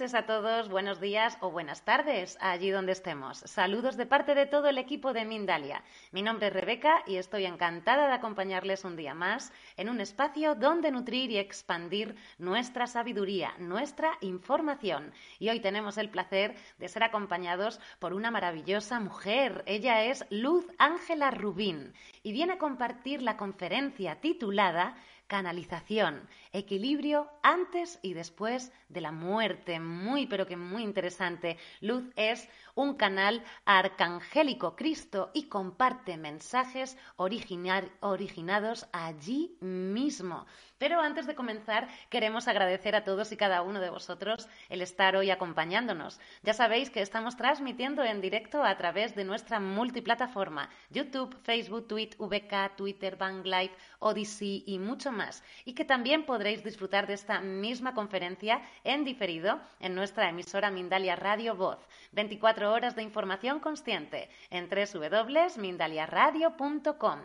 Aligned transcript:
noches 0.00 0.14
a 0.14 0.24
todos, 0.24 0.70
buenos 0.70 0.98
días 0.98 1.36
o 1.42 1.50
buenas 1.50 1.84
tardes, 1.84 2.38
allí 2.40 2.70
donde 2.70 2.92
estemos. 2.92 3.36
Saludos 3.44 3.98
de 3.98 4.06
parte 4.06 4.34
de 4.34 4.46
todo 4.46 4.66
el 4.70 4.78
equipo 4.78 5.12
de 5.12 5.26
Mindalia. 5.26 5.84
Mi 6.10 6.22
nombre 6.22 6.46
es 6.46 6.54
Rebeca 6.54 7.02
y 7.06 7.16
estoy 7.16 7.44
encantada 7.44 8.06
de 8.06 8.14
acompañarles 8.14 8.86
un 8.86 8.96
día 8.96 9.12
más 9.12 9.52
en 9.76 9.90
un 9.90 10.00
espacio 10.00 10.54
donde 10.54 10.90
nutrir 10.90 11.30
y 11.30 11.36
expandir 11.36 12.16
nuestra 12.38 12.86
sabiduría, 12.86 13.52
nuestra 13.58 14.12
información. 14.22 15.12
Y 15.38 15.50
hoy 15.50 15.60
tenemos 15.60 15.98
el 15.98 16.08
placer 16.08 16.56
de 16.78 16.88
ser 16.88 17.02
acompañados 17.02 17.78
por 17.98 18.14
una 18.14 18.30
maravillosa 18.30 19.00
mujer. 19.00 19.62
Ella 19.66 20.04
es 20.04 20.24
Luz 20.30 20.64
Ángela 20.78 21.30
Rubín 21.30 21.92
y 22.22 22.32
viene 22.32 22.54
a 22.54 22.58
compartir 22.58 23.20
la 23.20 23.36
conferencia 23.36 24.18
titulada 24.18 24.96
canalización, 25.30 26.28
equilibrio 26.52 27.30
antes 27.42 27.98
y 28.02 28.14
después 28.14 28.72
de 28.88 29.00
la 29.00 29.12
muerte. 29.12 29.80
Muy, 29.80 30.26
pero 30.26 30.46
que 30.46 30.56
muy 30.56 30.82
interesante. 30.82 31.58
Luz 31.80 32.04
es 32.16 32.48
un 32.74 32.94
canal 32.94 33.44
arcangélico 33.64 34.76
Cristo 34.76 35.30
y 35.34 35.44
comparte 35.44 36.16
mensajes 36.16 36.96
originados 37.16 38.86
allí 38.92 39.56
mismo. 39.60 40.46
Pero 40.78 41.00
antes 41.02 41.26
de 41.26 41.34
comenzar, 41.34 41.88
queremos 42.08 42.48
agradecer 42.48 42.96
a 42.96 43.04
todos 43.04 43.32
y 43.32 43.36
cada 43.36 43.60
uno 43.60 43.80
de 43.80 43.90
vosotros 43.90 44.48
el 44.70 44.80
estar 44.80 45.14
hoy 45.14 45.30
acompañándonos. 45.30 46.18
Ya 46.42 46.54
sabéis 46.54 46.88
que 46.88 47.02
estamos 47.02 47.36
transmitiendo 47.36 48.02
en 48.02 48.22
directo 48.22 48.64
a 48.64 48.74
través 48.78 49.14
de 49.14 49.24
nuestra 49.24 49.60
multiplataforma 49.60 50.70
YouTube, 50.88 51.36
Facebook, 51.42 51.86
Twitter, 51.86 52.16
VK, 52.18 52.76
Twitter, 52.76 53.16
Bang 53.16 53.44
Live, 53.44 53.76
Odyssey 53.98 54.64
y 54.66 54.78
mucho 54.78 55.12
más. 55.12 55.44
Y 55.66 55.74
que 55.74 55.84
también 55.84 56.24
podréis 56.40 56.64
disfrutar 56.64 57.04
de 57.06 57.12
esta 57.12 57.42
misma 57.42 57.92
conferencia 57.92 58.62
en 58.82 59.04
diferido 59.04 59.60
en 59.78 59.94
nuestra 59.94 60.30
emisora 60.30 60.70
Mindalia 60.70 61.14
Radio 61.14 61.54
Voz. 61.54 61.76
24 62.12 62.72
horas 62.72 62.96
de 62.96 63.02
información 63.02 63.60
consciente 63.60 64.30
en 64.48 64.70
www.mindaliaradio.com. 64.70 67.18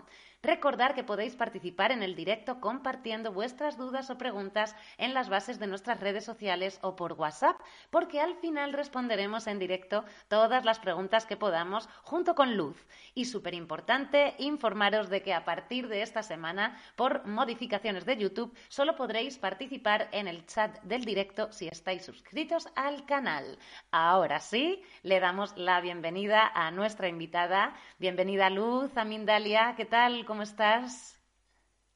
Recordar 0.46 0.94
que 0.94 1.04
podéis 1.04 1.36
participar 1.36 1.92
en 1.92 2.04
el 2.04 2.14
directo 2.14 2.62
compartiendo 2.62 3.32
vuestras 3.32 3.80
dudas 3.80 4.12
o 4.12 4.18
preguntas 4.20 4.76
en 5.00 5.16
las 5.16 5.28
bases 5.28 5.58
de 5.58 5.66
nuestras 5.66 6.00
redes 6.00 6.24
sociales 6.24 6.78
o 6.84 6.96
por 6.96 7.14
WhatsApp, 7.14 7.60
porque 7.90 8.22
al 8.22 8.36
final 8.36 8.72
responderemos 8.72 9.48
en 9.48 9.58
directo 9.58 10.06
todas 10.28 10.64
las 10.64 10.78
preguntas 10.78 11.26
que 11.26 11.36
podamos 11.36 11.90
junto 12.04 12.36
con 12.36 12.58
Luz. 12.58 12.78
Y 13.16 13.26
súper 13.26 13.56
importante, 13.56 14.36
informaros 14.38 15.10
de 15.10 15.24
que 15.24 15.34
a 15.34 15.46
partir 15.46 15.88
de 15.88 16.04
esta 16.04 16.22
semana, 16.22 16.78
por 16.96 17.26
modificaciones 17.26 18.06
de 18.06 18.18
YouTube, 18.18 18.56
solo 18.68 18.96
podréis 18.96 19.40
participar 19.40 20.10
en 20.12 20.28
el 20.28 20.46
chat 20.46 20.80
del 20.84 21.06
directo 21.06 21.52
si 21.52 21.68
estáis 21.68 22.06
suscritos 22.06 22.68
al 22.76 23.08
canal. 23.08 23.58
Ahora 23.90 24.40
sí, 24.40 24.84
le 25.02 25.20
damos 25.20 25.58
la 25.58 25.82
bienvenida 25.82 26.52
a 26.54 26.70
nuestra 26.70 27.08
invitada. 27.08 27.74
Bienvenida 27.98 28.52
Luz, 28.52 28.96
a. 28.96 29.74
¿Qué 29.76 29.86
tal? 29.86 30.24
¿Cómo 30.26 30.35
estás? 30.44 31.20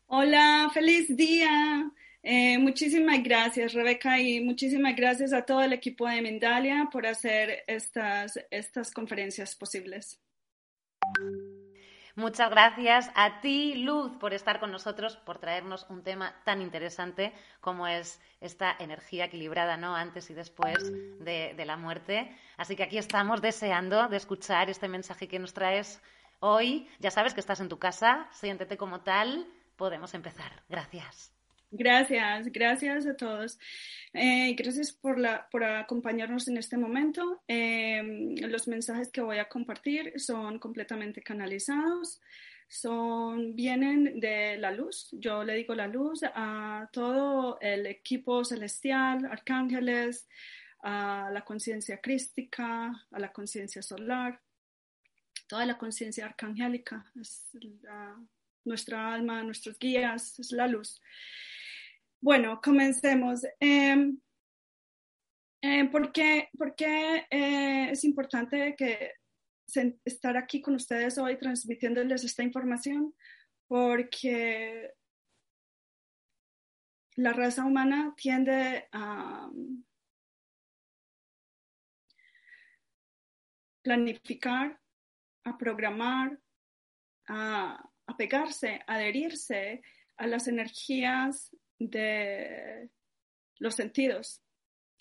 Hola, 0.08 0.70
feliz 0.74 1.16
día. 1.16 1.92
Eh, 2.22 2.58
muchísimas 2.58 3.24
gracias, 3.24 3.74
Rebeca, 3.74 4.20
y 4.20 4.42
muchísimas 4.42 4.96
gracias 4.96 5.32
a 5.34 5.44
todo 5.44 5.62
el 5.62 5.72
equipo 5.72 6.08
de 6.08 6.22
Mindalia 6.22 6.90
por 6.92 7.08
hacer 7.08 7.64
estas, 7.68 8.40
estas 8.52 8.92
conferencias 8.92 9.56
posibles. 9.56 10.20
Muchas 12.16 12.50
gracias 12.50 13.10
a 13.16 13.40
ti, 13.40 13.76
Luz, 13.76 14.12
por 14.20 14.34
estar 14.34 14.60
con 14.60 14.72
nosotros, 14.72 15.16
por 15.16 15.40
traernos 15.40 15.86
un 15.90 16.04
tema 16.04 16.36
tan 16.44 16.62
interesante 16.62 17.32
como 17.62 17.88
es 17.88 18.20
esta 18.42 18.76
energía 18.78 19.26
equilibrada, 19.26 19.78
¿no? 19.78 19.96
Antes 19.96 20.30
y 20.30 20.34
después 20.34 20.92
de, 21.20 21.54
de 21.56 21.66
la 21.66 21.78
muerte. 21.78 22.36
Así 22.58 22.76
que 22.76 22.84
aquí 22.84 22.98
estamos 22.98 23.42
deseando 23.42 24.10
de 24.10 24.18
escuchar 24.18 24.70
este 24.70 24.90
mensaje 24.90 25.30
que 25.30 25.40
nos 25.40 25.54
traes 25.54 26.02
Hoy 26.40 26.88
ya 27.00 27.12
sabes 27.12 27.34
que 27.34 27.42
estás 27.42 27.60
en 27.60 27.68
tu 27.68 27.80
casa, 27.80 28.30
siéntete 28.32 28.78
como 28.78 29.02
tal, 29.02 29.46
podemos 29.76 30.14
empezar. 30.14 30.64
Gracias. 30.70 31.34
Gracias, 31.72 32.48
gracias 32.52 33.06
a 33.06 33.16
todos. 33.16 33.60
Eh, 34.14 34.56
gracias 34.58 34.92
por, 34.92 35.20
la, 35.20 35.48
por 35.52 35.64
acompañarnos 35.64 36.48
en 36.48 36.58
este 36.58 36.78
momento. 36.78 37.44
Eh, 37.48 38.02
los 38.42 38.68
mensajes 38.68 39.12
que 39.12 39.22
voy 39.22 39.38
a 39.38 39.50
compartir 39.50 40.14
son 40.20 40.58
completamente 40.60 41.22
canalizados, 41.22 42.22
son, 42.68 43.56
vienen 43.56 44.20
de 44.20 44.58
la 44.58 44.72
luz. 44.72 45.10
Yo 45.12 45.44
le 45.44 45.56
digo 45.56 45.76
la 45.76 45.88
luz 45.88 46.22
a 46.24 46.90
todo 46.92 47.60
el 47.62 47.86
equipo 47.86 48.44
celestial, 48.46 49.26
arcángeles, 49.26 50.28
a 50.82 51.30
la 51.32 51.42
conciencia 51.42 52.00
crística, 52.00 52.92
a 53.12 53.20
la 53.20 53.32
conciencia 53.32 53.82
solar 53.82 54.40
toda 55.50 55.66
la 55.66 55.78
conciencia 55.78 56.28
arcangélica, 56.28 57.04
es 57.20 57.50
nuestra 58.64 59.14
alma, 59.14 59.44
nuestros 59.44 59.78
guías, 59.80 60.40
es 60.40 60.52
la 60.52 60.68
luz. 60.68 61.02
Bueno, 62.22 62.62
comencemos. 62.62 63.44
Eh, 63.60 64.14
eh, 65.62 65.90
¿Por 65.90 66.12
qué, 66.12 66.50
eh, 67.32 67.90
es 67.92 68.04
importante 68.04 68.76
que 68.78 69.14
estar 70.06 70.38
aquí 70.38 70.62
con 70.62 70.76
ustedes 70.76 71.18
hoy 71.18 71.38
transmitiéndoles 71.38 72.24
esta 72.24 72.44
información? 72.44 73.16
Porque 73.68 74.94
la 77.16 77.34
raza 77.34 77.66
humana 77.66 78.14
tiende 78.16 78.88
a 78.92 79.50
planificar 83.82 84.79
a 85.50 85.58
programar, 85.58 86.40
a, 87.28 87.90
pegarse, 88.18 88.82
a 88.88 88.96
adherirse 88.96 89.82
a 90.18 90.28
las 90.28 90.48
energías 90.48 91.56
de 91.78 92.90
los 93.60 93.76
sentidos, 93.76 94.42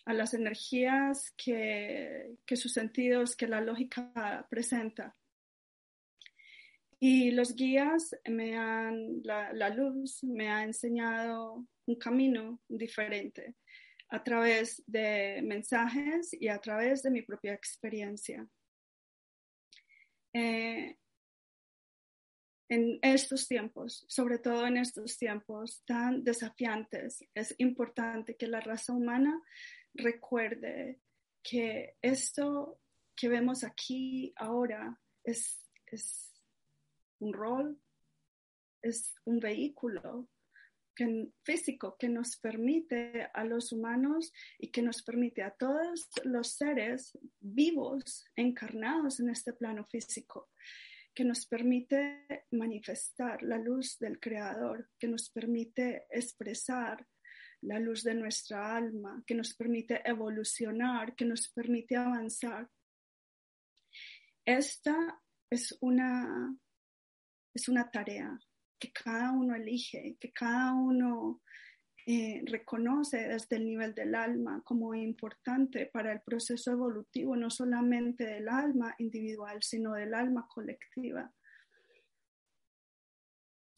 a 0.04 0.14
las 0.14 0.34
energías 0.34 1.32
que, 1.36 2.36
sus 2.54 2.72
sentidos, 2.72 3.36
que 3.36 3.46
la 3.46 3.60
lógica 3.60 4.46
presenta. 4.50 5.16
Y 7.00 7.30
los 7.30 7.54
guías 7.54 8.16
me 8.26 8.56
han, 8.56 9.22
la, 9.22 9.52
la, 9.52 9.68
luz 9.70 10.24
me 10.24 10.48
ha 10.48 10.64
enseñado 10.64 11.64
un 11.86 11.94
camino 11.94 12.60
diferente 12.68 13.54
a 14.08 14.24
través 14.24 14.82
de 14.86 15.40
mensajes 15.42 16.32
y 16.32 16.48
a 16.48 16.58
través 16.58 17.02
de 17.02 17.10
mi 17.10 17.22
propia 17.22 17.52
experiencia. 17.52 18.48
Eh, 20.32 20.96
en 22.70 22.98
estos 23.00 23.48
tiempos, 23.48 24.04
sobre 24.08 24.38
todo 24.38 24.66
en 24.66 24.76
estos 24.76 25.16
tiempos 25.16 25.82
tan 25.86 26.22
desafiantes, 26.22 27.24
es 27.34 27.54
importante 27.58 28.36
que 28.36 28.46
la 28.46 28.60
raza 28.60 28.92
humana 28.92 29.42
recuerde 29.94 31.00
que 31.42 31.96
esto 32.02 32.78
que 33.16 33.28
vemos 33.28 33.64
aquí 33.64 34.32
ahora 34.36 35.00
es, 35.24 35.66
es 35.86 36.30
un 37.20 37.32
rol, 37.32 37.80
es 38.82 39.14
un 39.24 39.40
vehículo 39.40 40.28
que, 40.98 41.28
físico 41.44 41.96
que 41.96 42.08
nos 42.08 42.36
permite 42.38 43.30
a 43.32 43.44
los 43.44 43.72
humanos 43.72 44.32
y 44.58 44.72
que 44.72 44.82
nos 44.82 45.02
permite 45.04 45.44
a 45.44 45.52
todos 45.52 46.10
los 46.24 46.56
seres 46.56 47.16
vivos 47.38 48.26
encarnados 48.34 49.20
en 49.20 49.30
este 49.30 49.52
plano 49.52 49.84
físico, 49.84 50.50
que 51.14 51.24
nos 51.24 51.46
permite 51.46 52.26
manifestar 52.50 53.44
la 53.44 53.58
luz 53.58 53.96
del 54.00 54.18
Creador, 54.18 54.90
que 54.98 55.06
nos 55.06 55.30
permite 55.30 56.06
expresar 56.10 57.06
la 57.60 57.78
luz 57.78 58.02
de 58.02 58.14
nuestra 58.14 58.76
alma, 58.76 59.22
que 59.24 59.36
nos 59.36 59.54
permite 59.54 60.02
evolucionar, 60.04 61.14
que 61.14 61.24
nos 61.24 61.48
permite 61.48 61.94
avanzar. 61.94 62.68
Esta 64.44 65.22
es 65.48 65.76
una, 65.80 66.56
es 67.54 67.68
una 67.68 67.88
tarea 67.88 68.36
que 68.78 68.92
cada 68.92 69.32
uno 69.32 69.54
elige, 69.54 70.16
que 70.20 70.32
cada 70.32 70.72
uno 70.72 71.42
eh, 72.06 72.42
reconoce 72.46 73.28
desde 73.28 73.56
el 73.56 73.66
nivel 73.66 73.94
del 73.94 74.14
alma 74.14 74.62
como 74.64 74.94
importante 74.94 75.86
para 75.86 76.12
el 76.12 76.22
proceso 76.22 76.72
evolutivo, 76.72 77.36
no 77.36 77.50
solamente 77.50 78.24
del 78.24 78.48
alma 78.48 78.94
individual, 78.98 79.62
sino 79.62 79.92
del 79.92 80.14
alma 80.14 80.48
colectiva. 80.48 81.30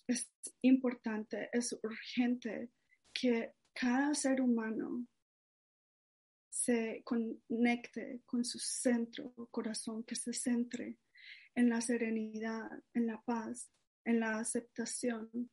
Es 0.06 0.30
importante, 0.62 1.50
es 1.52 1.76
urgente 1.82 2.70
que 3.12 3.52
cada 3.72 4.14
ser 4.14 4.40
humano 4.40 5.06
se 6.50 7.02
conecte 7.04 8.22
con 8.26 8.44
su 8.44 8.58
centro, 8.58 9.32
corazón, 9.50 10.04
que 10.04 10.14
se 10.14 10.32
centre 10.32 10.98
en 11.54 11.68
la 11.68 11.80
serenidad, 11.80 12.70
en 12.94 13.06
la 13.06 13.20
paz, 13.22 13.72
en 14.04 14.20
la 14.20 14.38
aceptación 14.38 15.50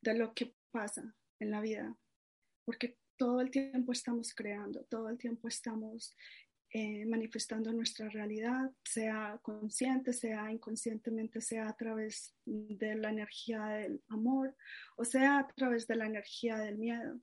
de 0.00 0.14
lo 0.14 0.34
que 0.34 0.54
pasa 0.70 1.14
en 1.40 1.50
la 1.50 1.60
vida, 1.60 1.96
porque 2.64 2.98
todo 3.16 3.40
el 3.40 3.50
tiempo 3.50 3.92
estamos 3.92 4.34
creando, 4.34 4.84
todo 4.84 5.08
el 5.08 5.18
tiempo 5.18 5.48
estamos 5.48 6.14
eh, 6.70 7.06
manifestando 7.06 7.72
nuestra 7.72 8.10
realidad, 8.10 8.70
sea 8.84 9.40
consciente, 9.42 10.12
sea 10.12 10.52
inconscientemente, 10.52 11.40
sea 11.40 11.66
a 11.66 11.76
través 11.76 12.34
de 12.44 12.94
la 12.94 13.08
energía 13.08 13.64
del 13.68 14.02
amor 14.08 14.54
o 14.96 15.04
sea 15.04 15.38
a 15.38 15.48
través 15.48 15.86
de 15.86 15.96
la 15.96 16.06
energía 16.06 16.58
del 16.58 16.76
miedo. 16.76 17.18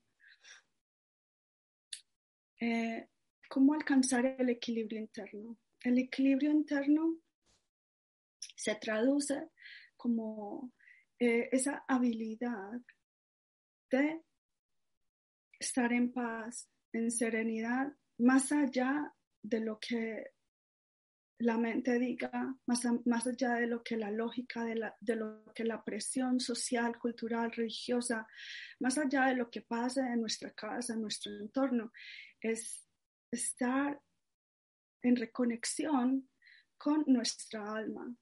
Eh, 2.60 3.08
¿Cómo 3.48 3.76
alcanzar 3.76 4.26
el 4.26 4.50
equilibrio 4.50 5.00
interno? 5.00 5.58
El 5.82 6.00
equilibrio 6.00 6.50
interno 6.50 7.20
se 8.66 8.74
traduce 8.78 9.52
como 9.96 10.74
eh, 11.20 11.50
esa 11.52 11.86
habilidad 11.88 12.82
de 13.92 14.24
estar 15.60 15.94
en 15.94 16.12
paz, 16.12 16.68
en 16.92 17.12
serenidad, 17.12 17.94
más 18.18 18.52
allá 18.52 19.14
de 19.44 19.60
lo 19.60 19.78
que 19.80 20.32
la 21.38 21.60
mente 21.60 22.00
diga, 22.00 22.58
más, 22.66 23.28
allá 23.28 23.54
de 23.54 23.68
lo 23.68 23.84
que 23.84 23.98
la 23.98 24.10
lógica, 24.10 24.64
de, 24.64 24.92
de 25.00 25.16
lo 25.16 25.46
que 25.54 25.64
la 25.64 25.84
presión 25.84 26.40
social, 26.40 26.98
cultural, 26.98 27.52
religiosa, 27.52 28.26
más 28.80 28.98
allá 28.98 29.28
de 29.28 29.36
lo 29.36 29.52
que 29.52 29.62
pasa 29.62 30.12
en 30.12 30.22
nuestra 30.22 30.52
casa, 30.54 30.94
en 30.94 31.02
nuestro 31.02 31.32
entorno, 31.34 31.92
es 32.42 32.88
estar 33.32 34.02
en 35.04 35.16
reconexión 35.18 36.28
con 36.80 37.04
nuestra 37.06 37.76
alma. 37.76 38.16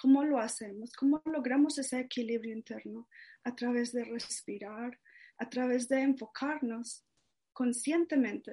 ¿Cómo 0.00 0.24
lo 0.24 0.38
hacemos? 0.38 0.92
¿Cómo 0.92 1.22
logramos 1.24 1.78
ese 1.78 2.00
equilibrio 2.00 2.54
interno? 2.54 3.08
A 3.44 3.54
través 3.54 3.92
de 3.92 4.04
respirar, 4.04 4.98
a 5.38 5.48
través 5.48 5.88
de 5.88 6.00
enfocarnos 6.00 7.04
conscientemente 7.52 8.52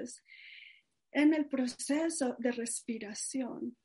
en 1.12 1.34
el 1.34 1.48
proceso 1.48 2.36
de 2.40 2.52
respiración. 2.52 3.78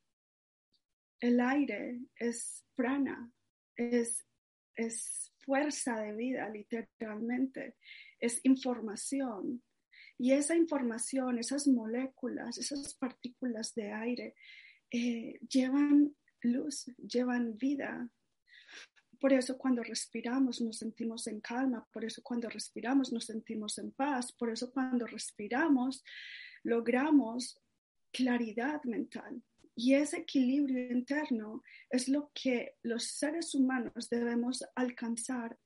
El 1.21 1.41
aire 1.41 2.01
es 2.17 2.65
prana, 2.75 3.31
es, 3.77 4.27
es 4.75 5.33
fuerza 5.39 6.01
de 6.01 6.15
vida, 6.15 6.49
literalmente, 6.49 7.77
es 8.19 8.41
información, 8.45 9.63
y 10.23 10.33
esa 10.33 10.55
información, 10.55 11.39
esas 11.39 11.67
moléculas, 11.67 12.59
esas 12.59 12.95
partículas 12.95 13.75
de 13.75 13.91
aire 13.91 14.35
eh, 14.91 15.39
llevan 15.49 16.15
luz, 16.43 16.87
llevan 16.97 17.57
vida. 17.57 18.09
Por 19.19 19.33
eso 19.33 19.59
cuando 19.59 19.83
respiramos 19.83 20.61
nos 20.61 20.79
sentimos 20.79 21.27
en 21.27 21.41
calma, 21.41 21.87
por 21.93 22.05
eso 22.05 22.23
cuando 22.23 22.49
respiramos 22.49 23.13
nos 23.13 23.27
sentimos 23.27 23.79
en 23.79 23.93
paz, 23.93 24.33
por 24.33 24.51
eso 24.51 24.73
cuando 24.73 25.07
respiramos 25.07 26.03
logramos 26.63 27.61
claridad 28.13 28.83
mental. 28.85 29.43
Y 29.75 29.95
ese 29.95 30.19
equilibrio 30.19 30.91
interno 30.91 31.63
es 31.89 32.09
lo 32.09 32.31
que 32.35 32.77
los 32.83 33.05
seres 33.05 33.55
humanos 33.55 34.09
debemos 34.11 34.65
alcanzar 34.75 35.59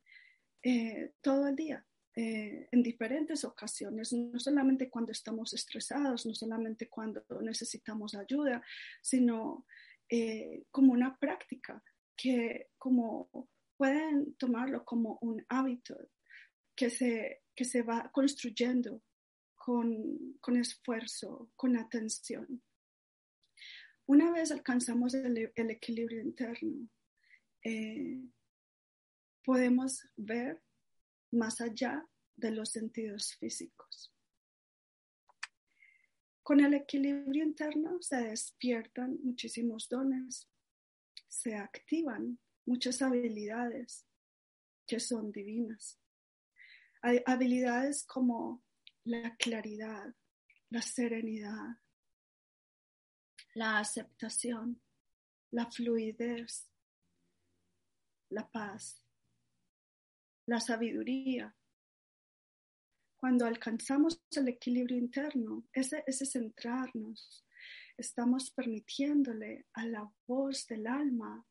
eh, 0.62 1.12
todo 1.20 1.48
el 1.48 1.56
día. 1.56 1.86
Eh, 2.16 2.68
en 2.70 2.82
diferentes 2.82 3.44
ocasiones, 3.44 4.12
no 4.12 4.38
solamente 4.38 4.88
cuando 4.88 5.10
estamos 5.10 5.52
estresados, 5.52 6.26
no 6.26 6.34
solamente 6.34 6.88
cuando 6.88 7.24
necesitamos 7.40 8.14
ayuda, 8.14 8.62
sino 9.02 9.66
eh, 10.08 10.64
como 10.70 10.92
una 10.92 11.16
práctica 11.18 11.82
que 12.16 12.68
como 12.78 13.48
pueden 13.76 14.34
tomarlo 14.36 14.84
como 14.84 15.18
un 15.20 15.44
hábito 15.48 15.96
que 16.76 16.90
se, 16.90 17.42
que 17.54 17.64
se 17.64 17.82
va 17.82 18.10
construyendo 18.12 19.02
con, 19.54 20.36
con 20.40 20.56
esfuerzo, 20.56 21.50
con 21.56 21.76
atención. 21.76 22.62
Una 24.06 24.30
vez 24.30 24.52
alcanzamos 24.52 25.14
el, 25.14 25.50
equilibrio 25.56 26.20
interno, 26.20 26.88
eh, 27.62 28.22
podemos 29.44 30.06
ver 30.16 30.62
más 31.32 31.60
allá 31.60 32.06
de 32.36 32.50
los 32.50 32.70
sentidos 32.70 33.34
físicos. 33.36 34.13
Con 36.44 36.60
el 36.60 36.74
equilibrio 36.74 37.42
interno 37.42 38.02
se 38.02 38.16
despiertan 38.16 39.18
muchísimos 39.22 39.88
dones, 39.88 40.46
se 41.26 41.56
activan 41.56 42.38
muchas 42.66 43.00
habilidades 43.00 44.06
que 44.86 45.00
son 45.00 45.32
divinas. 45.32 45.98
Habilidades 47.24 48.04
como 48.04 48.62
la 49.04 49.34
claridad, 49.36 50.14
la 50.68 50.82
serenidad, 50.82 51.78
la 53.54 53.78
aceptación, 53.78 54.82
la 55.50 55.70
fluidez, 55.70 56.68
la 58.28 58.46
paz, 58.50 59.02
la 60.44 60.60
sabiduría. 60.60 61.56
Cuando 63.24 63.46
alcanzamos 63.46 64.22
el 64.32 64.48
equilibrio 64.48 64.98
interno, 64.98 65.66
ese, 65.72 66.04
ese 66.06 66.26
centrarnos, 66.26 67.42
estamos 67.96 68.50
permitiéndole 68.50 69.64
a 69.72 69.86
la 69.86 70.12
voz 70.26 70.66
del 70.66 70.86
alma 70.86 71.42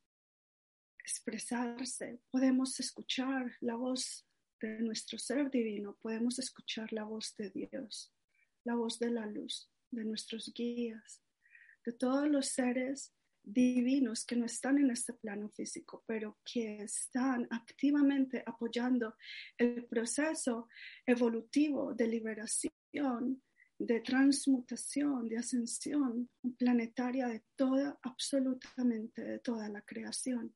expresarse. 1.00 2.22
Podemos 2.30 2.80
escuchar 2.80 3.58
la 3.62 3.74
voz 3.74 4.24
de 4.62 4.82
nuestro 4.82 5.18
ser 5.18 5.50
divino, 5.50 5.98
podemos 6.00 6.38
escuchar 6.38 6.94
la 6.94 7.06
voz 7.06 7.36
de 7.38 7.50
Dios, 7.50 8.13
la 8.65 8.75
voz 8.75 9.00
de 9.00 9.10
la 9.10 9.25
luz, 9.25 9.68
de 9.89 10.06
nuestros 10.06 10.53
guías, 10.53 11.24
de 11.84 11.94
todos 11.94 12.30
los 12.30 12.50
seres 12.50 13.15
divinos 13.44 14.26
que 14.26 14.36
no 14.36 14.46
están 14.46 14.78
en 14.78 14.92
este 14.92 15.14
plano 15.14 15.50
físico, 15.50 16.04
pero 16.08 16.40
que 16.46 16.84
están 16.84 17.48
activamente 17.52 18.44
apoyando 18.46 19.16
el 19.58 19.86
proceso 19.86 20.70
evolutivo 21.06 21.94
de 21.94 22.08
liberación, 22.08 23.44
de 23.78 24.00
transmutación, 24.02 25.28
de 25.28 25.38
ascensión 25.38 26.30
planetaria 26.58 27.28
de 27.28 27.44
toda, 27.56 28.00
absolutamente 28.02 29.22
de 29.22 29.40
toda 29.40 29.68
la 29.68 29.82
creación. 29.82 30.56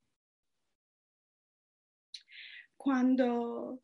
Cuando 2.78 3.82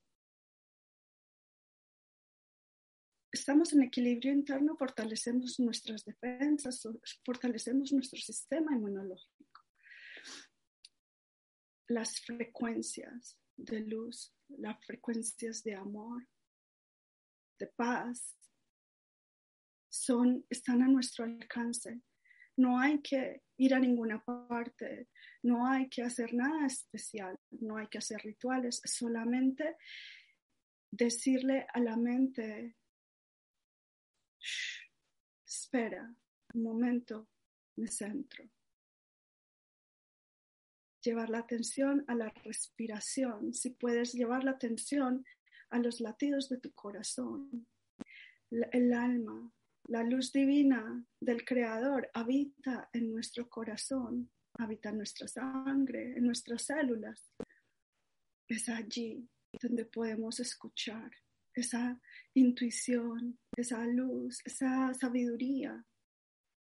estamos 3.33 3.73
en 3.73 3.81
equilibrio 3.81 4.31
interno, 4.31 4.77
fortalecemos 4.77 5.59
nuestras 5.59 6.05
defensas, 6.05 6.87
fortalecemos 7.25 7.91
nuestro 7.91 8.19
sistema 8.19 8.75
inmunológico. 8.75 9.61
Las 11.87 12.21
frecuencias 12.21 13.37
de 13.57 13.81
luz, 13.81 14.33
las 14.49 14.77
frecuencias 14.85 15.63
de 15.63 15.75
amor, 15.75 16.27
de 17.59 17.67
paz, 17.67 18.37
son, 19.89 20.45
están 20.49 20.81
a 20.81 20.87
nuestro 20.87 21.25
alcance 21.25 22.01
No 22.57 22.79
hay 22.79 22.99
que 23.01 23.43
ir 23.57 23.73
a 23.73 23.79
ninguna 23.79 24.23
parte, 24.23 25.09
no 25.43 25.67
hay 25.67 25.89
que 25.89 26.03
hacer 26.03 26.33
nada 26.33 26.67
especial, 26.67 27.39
no 27.51 27.77
hay 27.77 27.87
que 27.87 27.97
hacer 27.97 28.21
rituales, 28.21 28.81
solamente 28.85 29.75
decirle 30.91 31.65
a 31.73 31.79
la 31.79 31.97
mente, 31.97 32.75
espera 35.45 36.13
un 36.53 36.63
momento, 36.63 37.27
me 37.77 37.87
centro. 37.87 38.49
Llevar 41.01 41.29
la 41.29 41.39
atención 41.39 42.05
a 42.07 42.15
la 42.15 42.29
respiración, 42.43 43.53
si 43.53 43.71
puedes 43.71 44.13
llevar 44.13 44.43
la 44.43 44.51
atención 44.51 45.25
a 45.69 45.79
los 45.79 45.99
latidos 45.99 46.49
de 46.49 46.59
tu 46.59 46.71
corazón, 46.73 47.67
el 48.51 48.93
alma, 48.93 49.51
la 49.85 50.03
luz 50.03 50.31
divina 50.31 51.05
del 51.19 51.43
Creador 51.43 52.09
habita 52.13 52.89
en 52.93 53.11
nuestro 53.11 53.49
corazón, 53.49 54.31
habita 54.59 54.89
en 54.89 54.97
nuestra 54.97 55.27
sangre, 55.27 56.15
en 56.15 56.25
nuestras 56.25 56.63
células. 56.63 57.31
Es 58.47 58.69
allí 58.69 59.27
donde 59.61 59.85
podemos 59.85 60.39
escuchar 60.39 61.11
esa 61.53 61.99
intuición, 62.33 63.39
esa 63.55 63.85
luz, 63.85 64.41
esa 64.45 64.93
sabiduría 64.93 65.85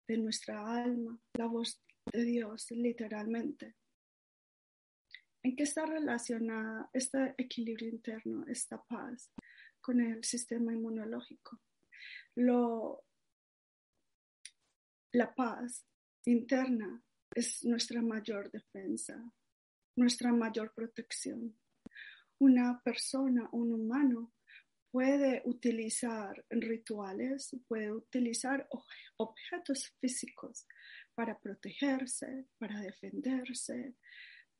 de 0.08 0.18
nuestra 0.18 0.82
alma, 0.82 1.18
la 1.34 1.46
voz 1.46 1.80
de 2.12 2.24
Dios, 2.24 2.70
literalmente. 2.70 3.76
¿En 5.44 5.56
qué 5.56 5.64
está 5.64 5.86
relacionada 5.86 6.88
este 6.92 7.34
equilibrio 7.38 7.88
interno, 7.88 8.44
esta 8.46 8.82
paz 8.82 9.30
con 9.80 10.00
el 10.00 10.22
sistema 10.22 10.72
inmunológico? 10.72 11.60
Lo, 12.36 13.04
la 15.12 15.34
paz 15.34 15.84
interna 16.26 17.02
es 17.34 17.64
nuestra 17.64 18.02
mayor 18.02 18.50
defensa, 18.50 19.32
nuestra 19.96 20.32
mayor 20.32 20.72
protección. 20.74 21.58
Una 22.38 22.80
persona, 22.82 23.48
un 23.52 23.72
humano, 23.72 24.32
puede 24.92 25.42
utilizar 25.46 26.44
rituales, 26.50 27.56
puede 27.66 27.90
utilizar 27.90 28.68
objetos 29.16 29.94
físicos 30.00 30.66
para 31.14 31.38
protegerse, 31.38 32.46
para 32.58 32.78
defenderse, 32.80 33.96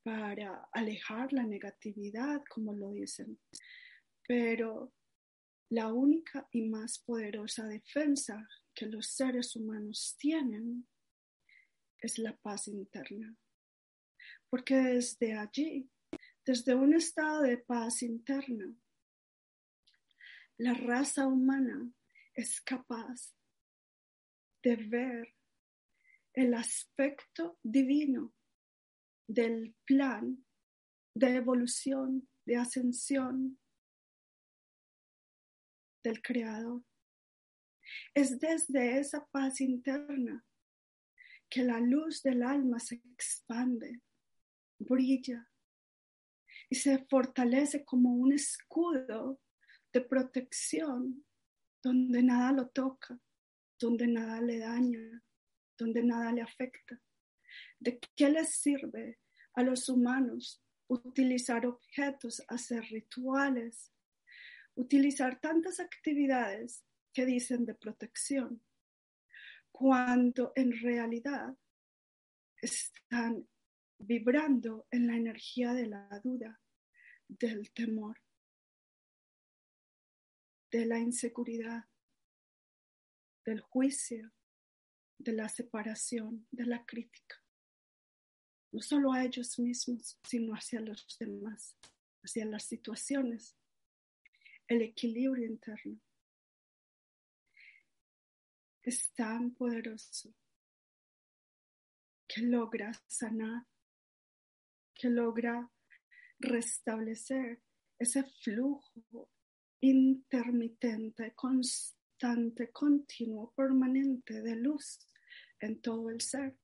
para 0.02 0.68
alejar 0.72 1.32
la 1.32 1.44
negatividad, 1.44 2.42
como 2.48 2.72
lo 2.72 2.90
dicen. 2.90 3.38
Pero 4.26 4.94
la 5.68 5.92
única 5.92 6.48
y 6.50 6.62
más 6.62 6.98
poderosa 6.98 7.66
defensa 7.66 8.48
que 8.74 8.86
los 8.86 9.08
seres 9.08 9.54
humanos 9.54 10.16
tienen 10.18 10.88
es 11.98 12.18
la 12.18 12.34
paz 12.38 12.68
interna. 12.68 13.36
Porque 14.48 14.76
desde 14.76 15.34
allí, 15.34 15.90
desde 16.44 16.74
un 16.74 16.94
estado 16.94 17.42
de 17.42 17.58
paz 17.58 18.02
interna, 18.02 18.74
la 20.62 20.74
raza 20.74 21.26
humana 21.26 21.92
es 22.34 22.60
capaz 22.60 23.34
de 24.62 24.76
ver 24.76 25.34
el 26.34 26.54
aspecto 26.54 27.58
divino 27.64 28.32
del 29.26 29.74
plan 29.84 30.46
de 31.16 31.34
evolución, 31.34 32.28
de 32.46 32.58
ascensión, 32.58 33.58
del 36.04 36.22
Creador. 36.22 36.84
Es 38.14 38.38
desde 38.38 39.00
esa 39.00 39.26
paz 39.32 39.60
interna 39.60 40.46
que 41.50 41.64
la 41.64 41.80
luz 41.80 42.22
del 42.22 42.44
alma 42.44 42.78
se 42.78 43.02
expande, 43.12 44.00
brilla 44.78 45.50
y 46.70 46.76
se 46.76 47.04
fortalece 47.06 47.84
como 47.84 48.14
un 48.14 48.32
escudo 48.32 49.40
de 49.92 50.00
protección 50.00 51.24
donde 51.82 52.22
nada 52.22 52.52
lo 52.52 52.68
toca, 52.68 53.18
donde 53.78 54.06
nada 54.06 54.40
le 54.40 54.58
daña, 54.58 55.22
donde 55.76 56.02
nada 56.02 56.32
le 56.32 56.42
afecta. 56.42 57.00
¿De 57.78 57.98
qué 58.14 58.30
les 58.30 58.54
sirve 58.54 59.18
a 59.54 59.62
los 59.62 59.88
humanos 59.88 60.62
utilizar 60.88 61.66
objetos, 61.66 62.42
hacer 62.48 62.84
rituales, 62.84 63.92
utilizar 64.74 65.40
tantas 65.40 65.80
actividades 65.80 66.84
que 67.12 67.26
dicen 67.26 67.64
de 67.64 67.74
protección, 67.74 68.62
cuando 69.70 70.52
en 70.54 70.72
realidad 70.80 71.56
están 72.60 73.48
vibrando 73.98 74.86
en 74.90 75.06
la 75.06 75.16
energía 75.16 75.72
de 75.72 75.86
la 75.86 76.20
duda, 76.22 76.60
del 77.28 77.72
temor, 77.72 78.18
de 80.72 80.86
la 80.86 80.98
inseguridad, 80.98 81.84
del 83.44 83.60
juicio, 83.60 84.32
de 85.18 85.32
la 85.32 85.48
separación, 85.48 86.48
de 86.50 86.66
la 86.66 86.84
crítica. 86.84 87.36
No 88.72 88.80
solo 88.80 89.12
a 89.12 89.22
ellos 89.22 89.58
mismos, 89.58 90.18
sino 90.24 90.54
hacia 90.54 90.80
los 90.80 91.16
demás, 91.18 91.76
hacia 92.24 92.46
las 92.46 92.64
situaciones 92.64 93.56
el 94.68 94.80
equilibrio 94.80 95.46
interno 95.46 96.00
es 98.82 99.12
tan 99.12 99.54
poderoso 99.54 100.34
que 102.26 102.40
logra 102.40 102.92
sanar, 103.06 103.66
que 104.94 105.10
logra 105.10 105.70
restablecer 106.38 107.62
ese 107.98 108.24
flujo 108.24 109.28
intermitente, 109.82 111.34
constante, 111.34 112.70
continuo, 112.70 113.52
permanente 113.56 114.40
de 114.40 114.54
luz 114.54 115.00
en 115.60 115.80
todo 115.80 116.08
el 116.08 116.20
ser, 116.20 116.56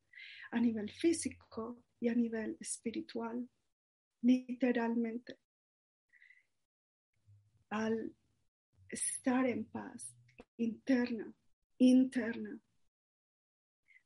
a 0.52 0.60
nivel 0.60 0.90
físico 0.90 1.82
y 2.00 2.08
a 2.08 2.14
nivel 2.14 2.56
espiritual, 2.60 3.48
literalmente. 4.22 5.36
Al 7.70 8.14
estar 8.88 9.46
en 9.46 9.64
paz 9.64 10.14
interna, 10.56 11.34
interna, 11.78 12.60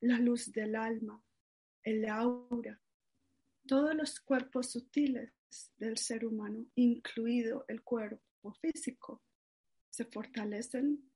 la 0.01 0.19
luz 0.19 0.51
del 0.53 0.75
alma, 0.75 1.23
el 1.83 2.09
aura, 2.09 2.81
todos 3.67 3.95
los 3.95 4.21
cuerpos 4.21 4.73
sutiles 4.73 5.33
del 5.77 5.99
ser 5.99 6.25
humano, 6.25 6.67
incluido 6.75 7.67
el 7.69 7.83
cuerpo 7.83 8.32
físico, 8.51 9.23
se 9.91 10.07
fortalecen 10.07 11.13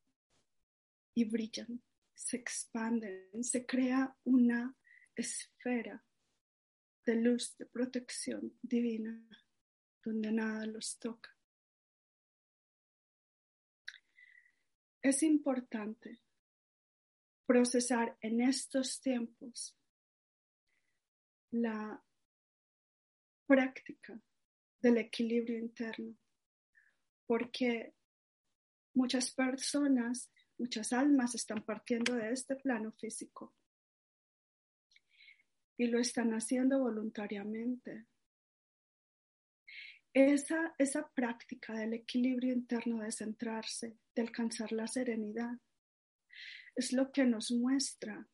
y 1.14 1.24
brillan, 1.24 1.82
se 2.14 2.36
expanden, 2.36 3.42
se 3.42 3.66
crea 3.66 4.16
una 4.24 4.76
esfera 5.16 6.04
de 7.04 7.16
luz, 7.16 7.56
de 7.56 7.66
protección 7.66 8.58
divina, 8.62 9.26
donde 10.04 10.30
nada 10.30 10.66
los 10.66 10.98
toca. 10.98 11.36
Es 15.02 15.22
importante 15.22 16.20
procesar 17.46 18.16
en 18.20 18.40
estos 18.40 19.00
tiempos 19.00 19.76
la 21.52 22.02
práctica 23.46 24.20
del 24.80 24.98
equilibrio 24.98 25.58
interno, 25.58 26.16
porque 27.26 27.94
muchas 28.94 29.32
personas, 29.32 30.30
muchas 30.58 30.92
almas 30.92 31.34
están 31.34 31.64
partiendo 31.64 32.14
de 32.14 32.32
este 32.32 32.56
plano 32.56 32.92
físico 32.92 33.54
y 35.76 35.86
lo 35.88 35.98
están 35.98 36.32
haciendo 36.32 36.78
voluntariamente. 36.78 38.06
Esa, 40.14 40.74
esa 40.78 41.06
práctica 41.12 41.74
del 41.74 41.92
equilibrio 41.92 42.54
interno, 42.54 43.02
de 43.02 43.12
centrarse, 43.12 43.98
de 44.14 44.22
alcanzar 44.22 44.72
la 44.72 44.86
serenidad, 44.86 45.58
es 46.74 46.92
lo 46.92 47.12
que 47.12 47.24
nos 47.24 47.50
muestra 47.50 48.26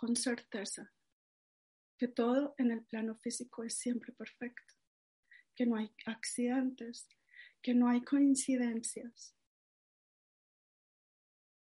con 0.00 0.16
certeza 0.16 0.92
que 1.96 2.08
todo 2.08 2.54
en 2.56 2.70
el 2.70 2.82
plano 2.84 3.14
físico 3.16 3.62
es 3.62 3.74
siempre 3.74 4.12
perfecto, 4.14 4.74
que 5.60 5.66
no 5.66 5.76
hay 5.76 5.92
accidentes, 6.06 7.06
que 7.60 7.74
no 7.74 7.90
hay 7.90 8.00
coincidencias, 8.00 9.36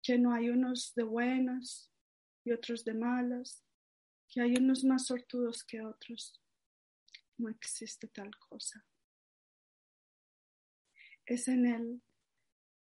que 0.00 0.16
no 0.16 0.32
hay 0.32 0.50
unos 0.50 0.94
de 0.94 1.02
buenas 1.02 1.90
y 2.44 2.52
otros 2.52 2.84
de 2.84 2.94
malas, 2.94 3.64
que 4.28 4.40
hay 4.40 4.54
unos 4.54 4.84
más 4.84 5.06
sortudos 5.06 5.64
que 5.64 5.82
otros 5.82 6.40
no 7.38 7.48
existe 7.48 8.06
tal 8.06 8.30
cosa. 8.38 8.86
Es 11.26 11.48
en 11.48 11.66
el, 11.66 12.00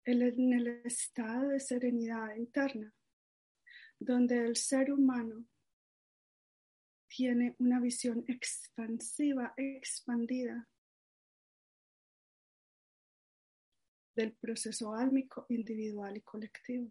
en 0.04 0.52
el 0.52 0.66
estado 0.84 1.50
de 1.50 1.60
serenidad 1.60 2.34
interna 2.34 2.92
donde 4.00 4.36
el 4.44 4.56
ser 4.56 4.92
humano 4.92 5.46
tiene 7.06 7.54
una 7.60 7.78
visión 7.78 8.24
expansiva, 8.26 9.54
expandida 9.56 10.68
del 14.18 14.32
proceso 14.32 14.94
álmico 14.94 15.46
individual 15.48 16.16
y 16.16 16.22
colectivo. 16.22 16.90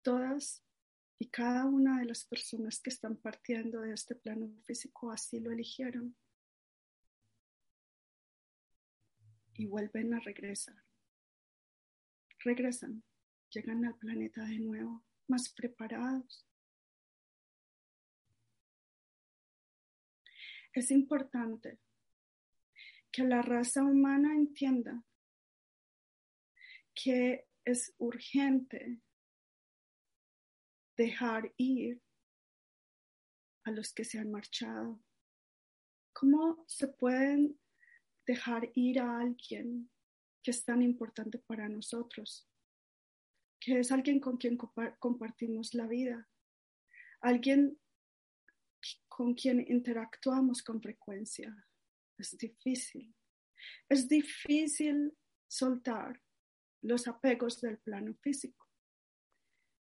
Todas 0.00 0.64
y 1.18 1.28
cada 1.28 1.66
una 1.66 1.98
de 1.98 2.06
las 2.06 2.24
personas 2.24 2.80
que 2.80 2.88
están 2.88 3.18
partiendo 3.18 3.82
de 3.82 3.92
este 3.92 4.14
plano 4.14 4.50
físico 4.64 5.10
así 5.10 5.38
lo 5.38 5.50
eligieron. 5.52 6.16
Y 9.52 9.66
vuelven 9.66 10.14
a 10.14 10.20
regresar. 10.20 10.82
Regresan, 12.38 13.04
llegan 13.50 13.84
al 13.84 13.98
planeta 13.98 14.42
de 14.44 14.60
nuevo, 14.60 15.04
más 15.28 15.52
preparados. 15.52 16.46
Es 20.72 20.90
importante 20.90 21.78
que 23.12 23.24
la 23.24 23.42
raza 23.42 23.82
humana 23.82 24.34
entienda 24.34 25.04
que 26.94 27.48
es 27.64 27.94
urgente 27.98 29.00
dejar 30.96 31.52
ir 31.56 32.00
a 33.64 33.70
los 33.70 33.92
que 33.92 34.04
se 34.04 34.18
han 34.18 34.30
marchado? 34.30 35.00
¿Cómo 36.12 36.64
se 36.66 36.88
pueden 36.88 37.58
dejar 38.26 38.70
ir 38.74 39.00
a 39.00 39.20
alguien 39.20 39.90
que 40.42 40.50
es 40.50 40.64
tan 40.64 40.82
importante 40.82 41.38
para 41.38 41.68
nosotros? 41.68 42.46
Que 43.58 43.80
es 43.80 43.92
alguien 43.92 44.20
con 44.20 44.36
quien 44.36 44.56
compartimos 44.56 45.74
la 45.74 45.86
vida, 45.86 46.28
alguien 47.20 47.78
con 49.08 49.34
quien 49.34 49.60
interactuamos 49.60 50.62
con 50.62 50.80
frecuencia. 50.80 51.66
Es 52.20 52.36
difícil. 52.36 53.14
Es 53.88 54.08
difícil 54.08 55.16
soltar 55.48 56.20
los 56.82 57.08
apegos 57.08 57.60
del 57.60 57.78
plano 57.78 58.14
físico. 58.22 58.66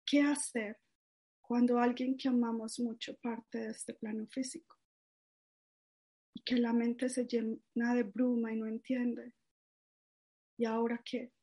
¿Qué 0.05 0.21
hacer 0.21 0.79
cuando 1.41 1.79
alguien 1.79 2.15
que 2.15 2.29
amamos 2.29 2.79
mucho 2.79 3.17
parte 3.17 3.57
de 3.57 3.71
este 3.71 3.93
plano 3.93 4.25
físico 4.27 4.77
y 6.33 6.41
que 6.43 6.55
la 6.55 6.71
mente 6.71 7.09
se 7.09 7.25
llena 7.25 7.93
de 7.93 8.03
bruma 8.03 8.53
y 8.53 8.55
no 8.55 8.67
entiende. 8.67 9.33
¿Y 10.57 10.65
ahora 10.65 11.01
qué? 11.03 11.33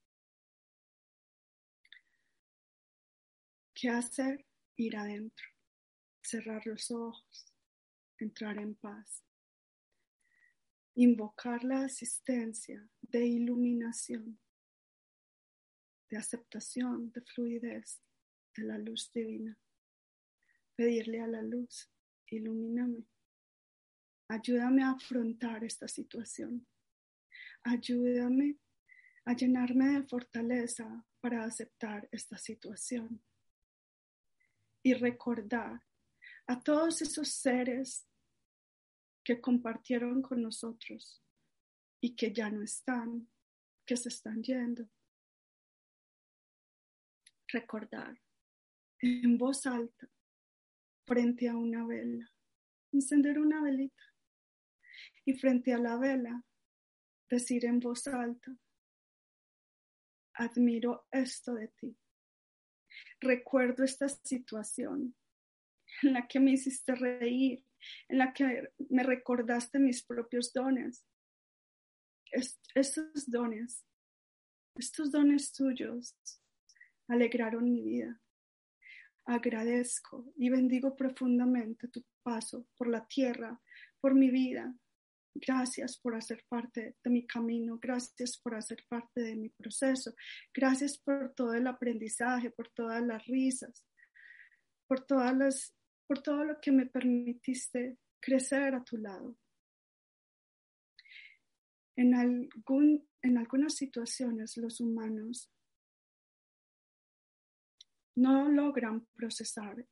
¿Qué 3.74 3.90
hacer? 3.90 4.46
Ir 4.76 4.96
adentro, 4.96 5.46
cerrar 6.22 6.64
los 6.64 6.90
ojos, 6.90 7.52
entrar 8.18 8.58
en 8.58 8.76
paz, 8.76 9.24
invocar 11.00 11.64
la 11.64 11.84
asistencia 11.84 12.88
de 13.00 13.26
iluminación, 13.26 14.38
de 16.10 16.16
aceptación, 16.16 17.12
de 17.12 17.22
fluidez 17.22 18.00
de 18.56 18.64
la 18.64 18.78
luz 18.78 19.10
divina 19.12 19.58
pedirle 20.78 21.20
a 21.20 21.26
la 21.26 21.42
luz, 21.42 21.90
ilumíname. 22.30 23.04
Ayúdame 24.28 24.84
a 24.84 24.90
afrontar 24.90 25.64
esta 25.64 25.88
situación. 25.88 26.68
Ayúdame 27.64 28.58
a 29.24 29.32
llenarme 29.34 29.88
de 29.88 30.02
fortaleza 30.04 31.04
para 31.20 31.44
aceptar 31.44 32.08
esta 32.12 32.38
situación. 32.38 33.20
Y 34.84 34.94
recordar 34.94 35.82
a 36.46 36.62
todos 36.62 37.02
esos 37.02 37.28
seres 37.28 38.07
que 39.28 39.42
compartieron 39.42 40.22
con 40.22 40.40
nosotros 40.40 41.22
y 42.00 42.16
que 42.16 42.32
ya 42.32 42.48
no 42.48 42.62
están, 42.62 43.28
que 43.84 43.94
se 43.94 44.08
están 44.08 44.42
yendo. 44.42 44.88
Recordar 47.48 48.18
en 49.00 49.36
voz 49.36 49.66
alta 49.66 50.08
frente 51.06 51.46
a 51.46 51.56
una 51.56 51.86
vela, 51.86 52.26
encender 52.90 53.38
una 53.38 53.60
velita 53.60 54.02
y 55.26 55.34
frente 55.34 55.74
a 55.74 55.78
la 55.78 55.98
vela 55.98 56.42
decir 57.28 57.66
en 57.66 57.80
voz 57.80 58.06
alta, 58.08 58.56
admiro 60.36 61.06
esto 61.10 61.52
de 61.52 61.68
ti. 61.68 61.94
Recuerdo 63.20 63.84
esta 63.84 64.08
situación 64.08 65.14
en 66.02 66.14
la 66.14 66.26
que 66.26 66.40
me 66.40 66.52
hiciste 66.52 66.94
reír, 66.94 67.67
en 68.08 68.18
la 68.18 68.32
que 68.32 68.72
me 68.90 69.02
recordaste 69.02 69.78
mis 69.78 70.04
propios 70.04 70.52
dones. 70.52 71.04
estos 72.74 73.30
dones, 73.30 73.84
estos 74.74 75.10
dones 75.10 75.52
tuyos 75.52 76.14
alegraron 77.08 77.64
mi 77.70 77.82
vida 77.82 78.20
agradezco 79.28 80.32
y 80.36 80.48
bendigo 80.48 80.96
profundamente 80.96 81.88
tu 81.88 82.02
paso 82.22 82.66
por 82.76 82.88
la 82.88 83.06
tierra, 83.06 83.60
por 84.00 84.14
mi 84.14 84.30
vida. 84.30 84.74
Gracias 85.34 85.98
por 85.98 86.16
hacer 86.16 86.44
parte 86.48 86.96
de 87.04 87.10
mi 87.10 87.26
camino, 87.26 87.78
gracias 87.78 88.38
por 88.38 88.54
hacer 88.54 88.84
parte 88.88 89.20
de 89.20 89.36
mi 89.36 89.50
proceso, 89.50 90.14
gracias 90.52 90.98
por 90.98 91.34
todo 91.34 91.52
el 91.52 91.66
aprendizaje, 91.66 92.50
por 92.50 92.70
todas 92.70 93.02
las 93.02 93.24
risas, 93.26 93.84
por 94.88 95.04
todas 95.04 95.36
las 95.36 95.74
por 96.08 96.22
todo 96.22 96.42
lo 96.42 96.58
que 96.60 96.72
me 96.72 96.86
permitiste 96.86 97.98
crecer 98.18 98.74
a 98.74 98.82
tu 98.82 98.96
lado. 98.96 99.36
En, 101.96 102.14
algún, 102.14 103.06
en 103.22 103.36
algunas 103.36 103.74
situaciones 103.74 104.56
los 104.56 104.80
humanos 104.80 105.52
no 108.16 108.48
logran 108.48 109.06
procesar 109.14 109.86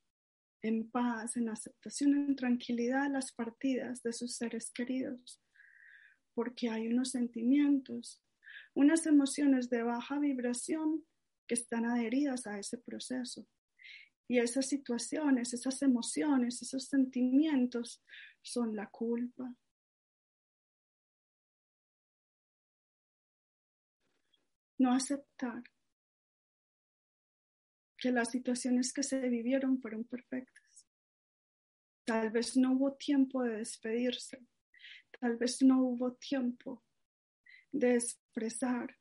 en 0.63 0.91
paz, 0.91 1.37
en 1.37 1.51
aceptación, 1.51 2.15
en 2.15 2.35
tranquilidad 2.35 3.11
las 3.11 3.33
partidas 3.33 4.03
de 4.03 4.13
sus 4.13 4.37
seres 4.37 4.71
queridos, 4.73 5.41
porque 6.35 6.71
hay 6.71 6.89
unos 6.89 7.11
sentimientos, 7.11 8.23
unas 8.75 9.07
emociones 9.07 9.69
de 9.69 9.83
baja 9.83 10.19
vibración 10.19 11.05
que 11.47 11.55
están 11.55 11.85
adheridas 11.85 12.47
a 12.47 12.59
ese 12.59 12.79
proceso. 12.79 13.47
Y 14.29 14.39
esas 14.39 14.69
situaciones, 14.69 15.55
esas 15.55 15.83
emociones, 15.83 16.61
esos 16.61 16.85
sentimientos 16.85 18.03
son 18.43 18.75
la 18.75 18.89
culpa, 18.89 19.55
no 24.79 24.93
aceptar 24.93 25.63
que 27.99 28.11
las 28.11 28.31
situaciones 28.31 28.93
que 28.93 29.03
se 29.03 29.21
vivieron 29.29 29.81
fueron 29.81 30.05
perfectas. 30.05 30.87
Tal 32.05 32.31
vez 32.31 32.57
no 32.57 32.73
hubo 32.73 32.95
tiempo 32.95 33.43
de 33.43 33.59
despedirse, 33.59 34.47
tal 35.21 35.37
vez 35.37 35.63
no 35.63 35.83
hubo 35.83 36.15
tiempo 36.15 36.85
de 37.73 37.95
expresar 37.95 38.97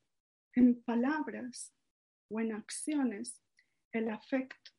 en 0.54 0.82
palabras 0.84 1.74
o 2.30 2.40
en 2.40 2.54
acciones 2.54 3.42
el 3.92 4.10
afecto 4.10 4.75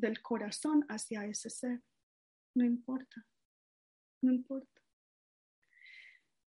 del 0.00 0.22
corazón 0.22 0.84
hacia 0.88 1.24
ese 1.26 1.50
ser. 1.50 1.82
No 2.54 2.64
importa, 2.64 3.26
no 4.22 4.32
importa. 4.32 4.82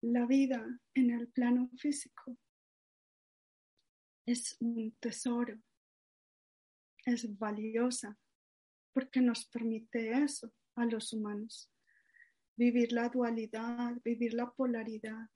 La 0.02 0.26
vida 0.26 0.64
en 0.94 1.10
el 1.10 1.28
plano 1.28 1.70
físico 1.78 2.36
es 4.26 4.56
un 4.60 4.92
tesoro 5.00 5.58
es 7.06 7.38
valiosa 7.38 8.18
porque 8.92 9.20
nos 9.20 9.46
permite 9.46 10.10
eso 10.22 10.52
a 10.74 10.84
los 10.84 11.12
humanos. 11.12 11.70
Vivir 12.56 12.92
la 12.92 13.08
dualidad, 13.08 13.94
vivir 14.04 14.34
la 14.34 14.50
polaridad, 14.50 15.28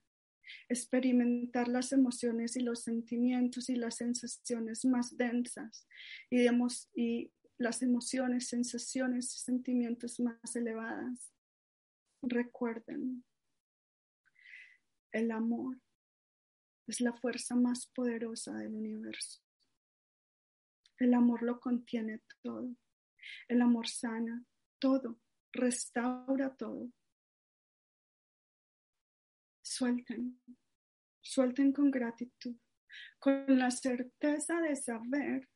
experimentar 0.68 1.68
las 1.68 1.92
emociones 1.92 2.56
y 2.56 2.60
los 2.60 2.82
sentimientos 2.82 3.68
y 3.68 3.76
las 3.76 3.96
sensaciones 3.96 4.84
más 4.84 5.16
densas 5.16 5.86
y, 6.30 6.46
y 6.94 7.32
las 7.60 7.82
emociones, 7.82 8.48
sensaciones 8.48 9.34
y 9.34 9.38
sentimientos 9.38 10.18
más 10.18 10.56
elevadas. 10.56 11.30
Recuerden, 12.22 13.22
el 15.12 15.30
amor 15.30 15.78
es 16.86 17.02
la 17.02 17.12
fuerza 17.12 17.54
más 17.54 17.86
poderosa 17.88 18.54
del 18.54 18.74
universo. 18.74 19.42
El 20.96 21.12
amor 21.12 21.42
lo 21.42 21.60
contiene 21.60 22.22
todo. 22.42 22.74
El 23.46 23.60
amor 23.60 23.88
sana 23.88 24.42
todo, 24.78 25.20
restaura 25.52 26.56
todo. 26.56 26.90
Suelten, 29.62 30.40
suelten 31.20 31.72
con 31.74 31.90
gratitud, 31.90 32.56
con 33.18 33.44
la 33.58 33.70
certeza 33.70 34.62
de 34.62 34.74
saber 34.76 35.46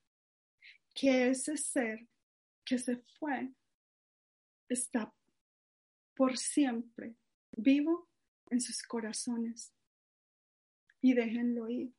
que 0.95 1.31
ese 1.31 1.57
ser 1.57 2.09
que 2.65 2.79
se 2.79 2.97
fue 3.19 3.53
está 4.69 5.13
por 6.15 6.39
siempre 6.39 7.17
vivo 7.57 8.09
en 8.51 8.61
sus 8.61 8.83
corazones. 8.83 9.75
Y 11.01 11.15
déjenlo 11.15 11.69
ir. 11.69 11.93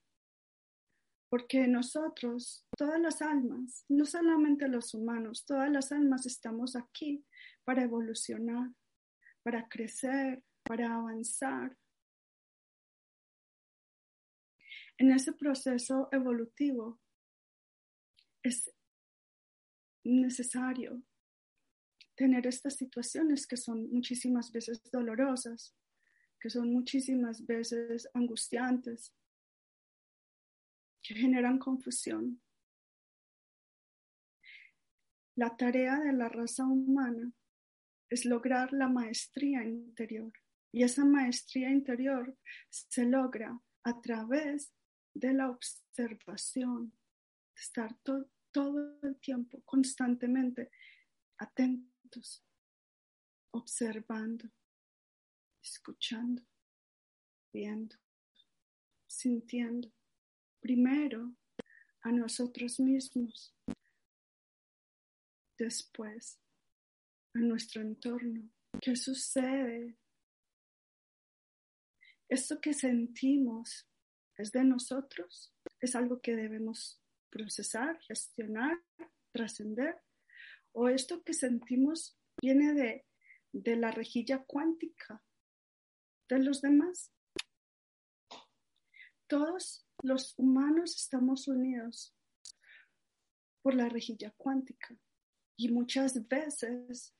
Porque 1.29 1.67
nosotros, 1.67 2.65
todas 2.77 2.99
las 2.99 3.21
almas, 3.21 3.85
no 3.89 4.05
solamente 4.05 4.67
los 4.67 4.93
humanos, 4.93 5.45
todas 5.45 5.69
las 5.69 5.91
almas 5.91 6.25
estamos 6.25 6.75
aquí 6.75 7.25
para 7.63 7.83
evolucionar, 7.83 8.71
para 9.43 9.67
crecer, 9.67 10.43
para 10.63 10.95
avanzar. 10.95 11.77
En 14.97 15.11
ese 15.11 15.33
proceso 15.33 16.07
evolutivo 16.11 16.99
es 18.43 18.74
necesario 20.05 21.03
tener 22.15 22.47
estas 22.47 22.75
situaciones 22.75 23.45
que 23.45 23.57
son 23.57 23.91
muchísimas 23.91 24.51
veces 24.51 24.81
dolorosas, 24.91 25.75
que 26.39 26.49
son 26.49 26.71
muchísimas 26.71 27.45
veces 27.45 28.07
angustiantes, 28.13 29.13
que 31.01 31.15
generan 31.15 31.59
confusión. 31.59 32.41
La 35.35 35.55
tarea 35.57 35.99
de 35.99 36.13
la 36.13 36.29
raza 36.29 36.65
humana 36.65 37.33
es 38.09 38.25
lograr 38.25 38.71
la 38.71 38.87
maestría 38.87 39.63
interior 39.63 40.31
y 40.71 40.83
esa 40.83 41.03
maestría 41.03 41.69
interior 41.69 42.37
se 42.69 43.05
logra 43.05 43.59
a 43.83 44.01
través 44.01 44.73
de 45.13 45.33
la 45.33 45.49
observación, 45.49 46.91
de 47.55 47.61
estar 47.61 47.93
todo 48.55 48.97
el 49.01 49.19
tiempo, 49.19 49.61
constantemente 49.65 50.71
atentos, 51.37 52.41
observando, 53.51 54.49
escuchando, 55.61 56.41
viendo, 57.51 57.97
sintiendo, 59.07 59.91
primero 60.61 61.35
a 62.03 62.13
nosotros 62.13 62.79
mismos, 62.79 63.53
después 65.57 66.39
a 67.33 67.39
nuestro 67.39 67.81
entorno. 67.81 68.49
¿Qué 68.79 68.95
sucede? 68.95 69.97
Esto 72.29 72.61
que 72.61 72.73
sentimos 72.73 73.85
es 74.37 74.53
de 74.53 74.63
nosotros, 74.63 75.53
es 75.81 75.93
algo 75.93 76.21
que 76.21 76.37
debemos 76.37 77.01
procesar, 77.35 77.99
gestionar, 77.99 78.81
trascender, 79.33 80.01
o 80.71 80.87
esto 80.87 81.21
que 81.21 81.33
sentimos 81.33 82.17
viene 82.41 82.73
de, 82.73 83.05
de 83.51 83.75
la 83.75 83.91
rejilla 83.91 84.45
cuántica 84.45 85.21
de 86.29 86.39
los 86.39 86.61
demás. 86.61 87.11
Todos 89.27 89.85
los 90.01 90.33
humanos 90.37 90.95
estamos 90.95 91.49
unidos 91.49 92.15
por 93.61 93.73
la 93.73 93.89
rejilla 93.89 94.33
cuántica 94.37 94.97
y 95.57 95.73
muchas 95.73 96.25
veces 96.29 97.17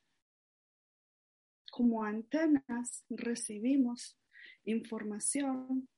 como 1.71 2.06
antenas 2.06 3.04
recibimos 3.10 4.17
información 4.63 5.89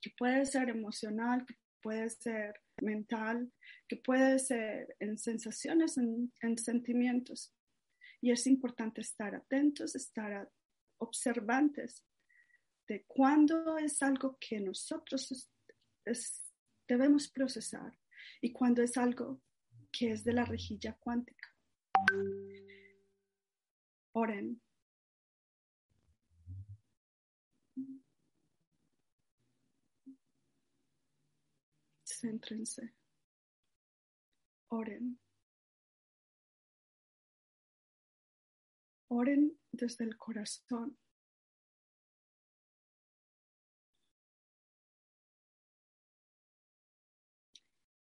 que 0.00 0.10
puede 0.18 0.44
ser 0.46 0.68
emocional, 0.68 1.46
que 1.46 1.54
puede 1.80 2.10
ser 2.10 2.63
mental, 2.82 3.52
que 3.88 3.96
puede 3.96 4.38
ser 4.38 4.96
en 5.00 5.18
sensaciones, 5.18 5.96
en, 5.98 6.32
en 6.40 6.58
sentimientos. 6.58 7.54
Y 8.20 8.30
es 8.30 8.46
importante 8.46 9.00
estar 9.00 9.34
atentos, 9.34 9.94
estar 9.94 10.50
observantes 10.98 12.04
de 12.86 13.04
cuándo 13.06 13.78
es 13.78 14.02
algo 14.02 14.38
que 14.40 14.60
nosotros 14.60 15.50
debemos 16.86 17.28
procesar 17.28 17.98
y 18.40 18.52
cuándo 18.52 18.82
es 18.82 18.96
algo 18.96 19.40
que 19.90 20.12
es 20.12 20.24
de 20.24 20.32
la 20.32 20.44
rejilla 20.44 20.96
cuántica. 20.98 21.48
Oren. 24.12 24.60
Céntrense. 32.24 32.94
Oren. 34.70 35.18
Oren 39.08 39.60
desde 39.72 40.04
el 40.04 40.16
corazón. 40.16 40.96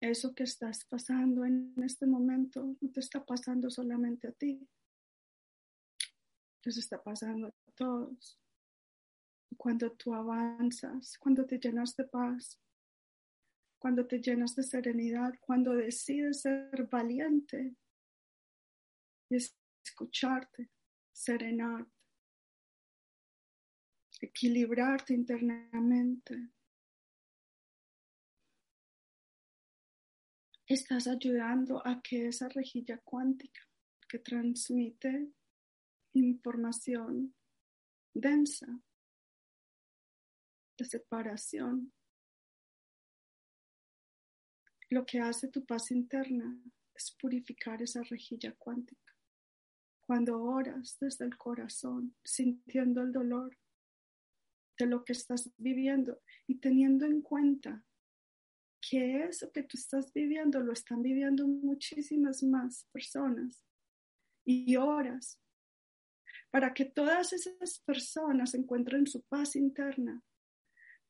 Eso 0.02 0.34
que 0.34 0.46
estás 0.46 0.84
pasando 0.86 1.46
en 1.46 1.76
este 1.84 2.08
momento 2.08 2.76
no 2.82 2.92
te 2.92 3.02
está 3.02 3.24
pasando 3.24 3.70
solamente 3.70 4.30
a 4.30 4.32
ti, 4.32 4.68
les 6.64 6.78
está 6.78 7.04
pasando 7.04 7.48
a 7.48 7.72
todos. 7.76 8.40
Cuando 9.58 9.92
tú 9.92 10.16
avanzas, 10.16 11.20
cuando 11.20 11.46
te 11.46 11.60
llenas 11.60 11.96
de 11.96 12.06
paz, 12.06 12.60
cuando 13.80 14.08
te 14.08 14.20
llenas 14.20 14.56
de 14.56 14.64
serenidad, 14.64 15.34
cuando 15.42 15.74
decides 15.74 16.42
ser 16.42 16.88
valiente 16.90 17.76
y 19.30 19.36
escucharte, 19.36 20.70
serenarte, 21.12 21.92
equilibrarte 24.22 25.14
internamente. 25.14 26.50
Estás 30.66 31.08
ayudando 31.08 31.86
a 31.86 32.02
que 32.02 32.28
esa 32.28 32.50
rejilla 32.50 32.98
cuántica 32.98 33.62
que 34.10 34.20
transmite 34.20 35.32
información 36.14 37.36
densa 38.14 38.68
de 40.78 40.86
separación 40.86 41.94
lo 44.90 45.06
que 45.06 45.20
hace 45.20 45.48
tu 45.50 45.66
paz 45.66 45.92
interna 45.92 46.60
es 46.96 47.16
purificar 47.20 47.82
esa 47.82 48.02
rejilla 48.04 48.54
cuántica. 48.58 49.16
Cuando 50.06 50.42
oras 50.42 50.98
desde 51.00 51.26
el 51.26 51.38
corazón, 51.38 52.16
sintiendo 52.24 53.02
el 53.02 53.12
dolor 53.12 53.58
de 54.78 54.86
lo 54.86 55.04
que 55.04 55.14
estás 55.14 55.52
viviendo 55.58 56.22
y 56.48 56.60
teniendo 56.60 57.06
en 57.06 57.22
cuenta 57.22 57.84
que 58.80 59.24
eso 59.24 59.52
que 59.52 59.64
tú 59.64 59.78
estás 59.78 60.14
viviendo 60.14 60.60
lo 60.62 60.72
están 60.72 61.02
viviendo 61.02 61.46
muchísimas 61.48 62.44
más 62.44 62.88
personas 62.94 63.66
y 64.46 64.78
oras 64.78 65.42
para 66.52 66.74
que 66.74 66.86
todas 66.86 67.34
esas 67.34 67.80
personas 67.80 68.54
encuentren 68.54 69.06
su 69.08 69.24
paz 69.24 69.56
interna, 69.56 70.24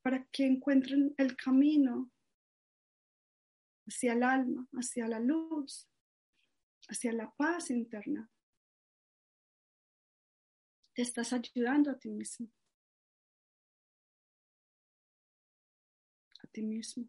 para 0.02 0.26
que 0.32 0.46
encuentren 0.48 1.14
el 1.18 1.36
camino 1.36 2.10
hacia 3.88 4.14
el 4.14 4.24
alma, 4.24 4.68
hacia 4.74 5.08
la 5.08 5.20
luz, 5.20 5.88
hacia 6.90 7.14
la 7.14 7.32
paz 7.32 7.72
interna. 7.72 8.30
Te 10.94 11.02
estás 11.04 11.32
ayudando 11.34 11.92
a 11.92 11.98
ti 11.98 12.10
mismo. 12.10 12.52
A 16.44 16.48
ti 16.48 16.64
mismo. 16.64 17.08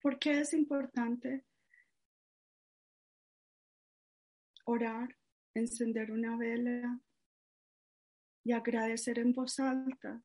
¿Por 0.00 0.18
qué 0.18 0.40
es 0.40 0.54
importante 0.54 1.44
orar, 4.64 5.16
encender 5.54 6.12
una 6.12 6.36
vela 6.36 7.00
y 8.44 8.52
agradecer 8.52 9.18
en 9.18 9.32
voz 9.32 9.58
alta 9.60 10.22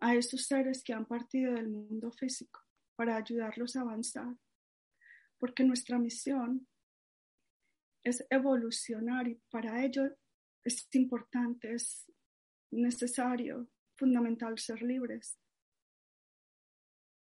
a 0.00 0.14
esos 0.14 0.46
seres 0.46 0.82
que 0.82 0.94
han 0.94 1.06
partido 1.06 1.54
del 1.54 1.68
mundo 1.68 2.10
físico? 2.10 2.63
Para 2.96 3.16
ayudarlos 3.16 3.76
a 3.76 3.80
avanzar, 3.80 4.36
porque 5.38 5.64
nuestra 5.64 5.98
misión 5.98 6.68
es 8.04 8.24
evolucionar 8.30 9.28
y 9.28 9.36
para 9.50 9.84
ello 9.84 10.02
es 10.64 10.88
importante, 10.92 11.74
es 11.74 12.10
necesario, 12.70 13.68
fundamental 13.96 14.58
ser 14.58 14.82
libres. 14.82 15.38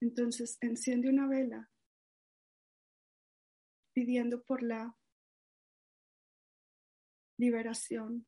Entonces, 0.00 0.58
enciende 0.60 1.08
una 1.08 1.28
vela 1.28 1.70
pidiendo 3.94 4.42
por 4.42 4.62
la 4.62 4.96
liberación, 7.38 8.26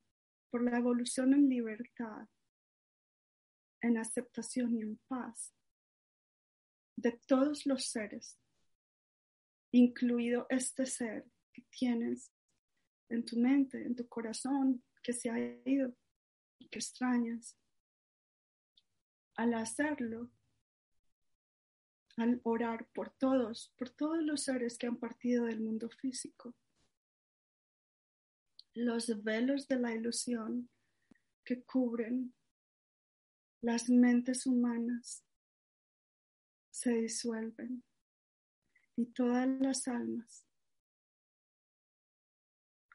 por 0.50 0.62
la 0.62 0.78
evolución 0.78 1.34
en 1.34 1.48
libertad, 1.48 2.28
en 3.80 3.98
aceptación 3.98 4.76
y 4.76 4.82
en 4.82 4.96
paz 5.08 5.53
de 6.96 7.12
todos 7.26 7.66
los 7.66 7.86
seres, 7.86 8.38
incluido 9.72 10.46
este 10.48 10.86
ser 10.86 11.26
que 11.52 11.62
tienes 11.70 12.30
en 13.08 13.24
tu 13.24 13.38
mente, 13.38 13.82
en 13.82 13.94
tu 13.94 14.08
corazón, 14.08 14.82
que 15.02 15.12
se 15.12 15.30
ha 15.30 15.38
ido 15.68 15.94
que 16.70 16.78
extrañas. 16.78 17.56
Al 19.36 19.54
hacerlo, 19.54 20.30
al 22.16 22.40
orar 22.44 22.88
por 22.94 23.10
todos, 23.10 23.74
por 23.76 23.90
todos 23.90 24.22
los 24.22 24.44
seres 24.44 24.78
que 24.78 24.86
han 24.86 24.96
partido 24.96 25.46
del 25.46 25.60
mundo 25.60 25.90
físico, 25.90 26.54
los 28.74 29.22
velos 29.22 29.68
de 29.68 29.78
la 29.78 29.94
ilusión 29.94 30.68
que 31.44 31.62
cubren 31.62 32.34
las 33.60 33.88
mentes 33.88 34.46
humanas 34.46 35.24
se 36.74 36.90
disuelven 36.90 37.84
y 38.96 39.06
todas 39.12 39.46
las 39.60 39.86
almas 39.86 40.44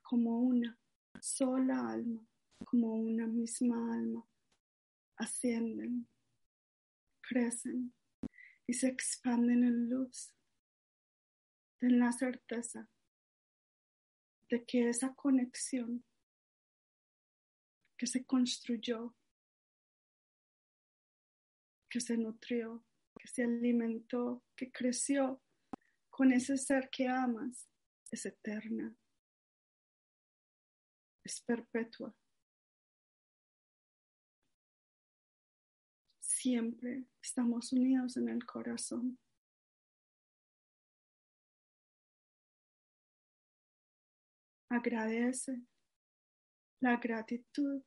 como 0.04 0.42
una 0.42 0.78
sola 1.22 1.92
alma, 1.92 2.28
como 2.66 2.96
una 2.96 3.26
misma 3.26 3.96
alma, 3.96 4.28
ascienden, 5.16 6.10
crecen 7.22 7.94
y 8.68 8.74
se 8.74 8.90
expanden 8.90 9.64
en 9.64 9.90
luz. 9.90 10.36
Ten 11.78 12.00
la 12.00 12.12
certeza 12.12 12.90
de 14.50 14.66
que 14.66 14.90
esa 14.90 15.16
conexión 15.16 16.04
que 17.98 18.08
se 18.08 18.26
construyó, 18.26 19.16
que 21.90 22.02
se 22.02 22.18
nutrió, 22.18 22.84
se 23.34 23.44
alimentó, 23.44 24.44
que 24.56 24.72
creció 24.72 25.42
con 26.10 26.32
ese 26.32 26.58
ser 26.58 26.90
que 26.90 27.08
amas, 27.08 27.70
es 28.12 28.26
eterna, 28.26 28.96
es 31.24 31.42
perpetua. 31.42 32.14
Siempre 36.20 37.06
estamos 37.22 37.74
unidos 37.74 38.18
en 38.18 38.30
el 38.30 38.46
corazón. 38.46 39.20
Agradece. 44.70 45.62
La 46.82 46.98
gratitud 46.98 47.84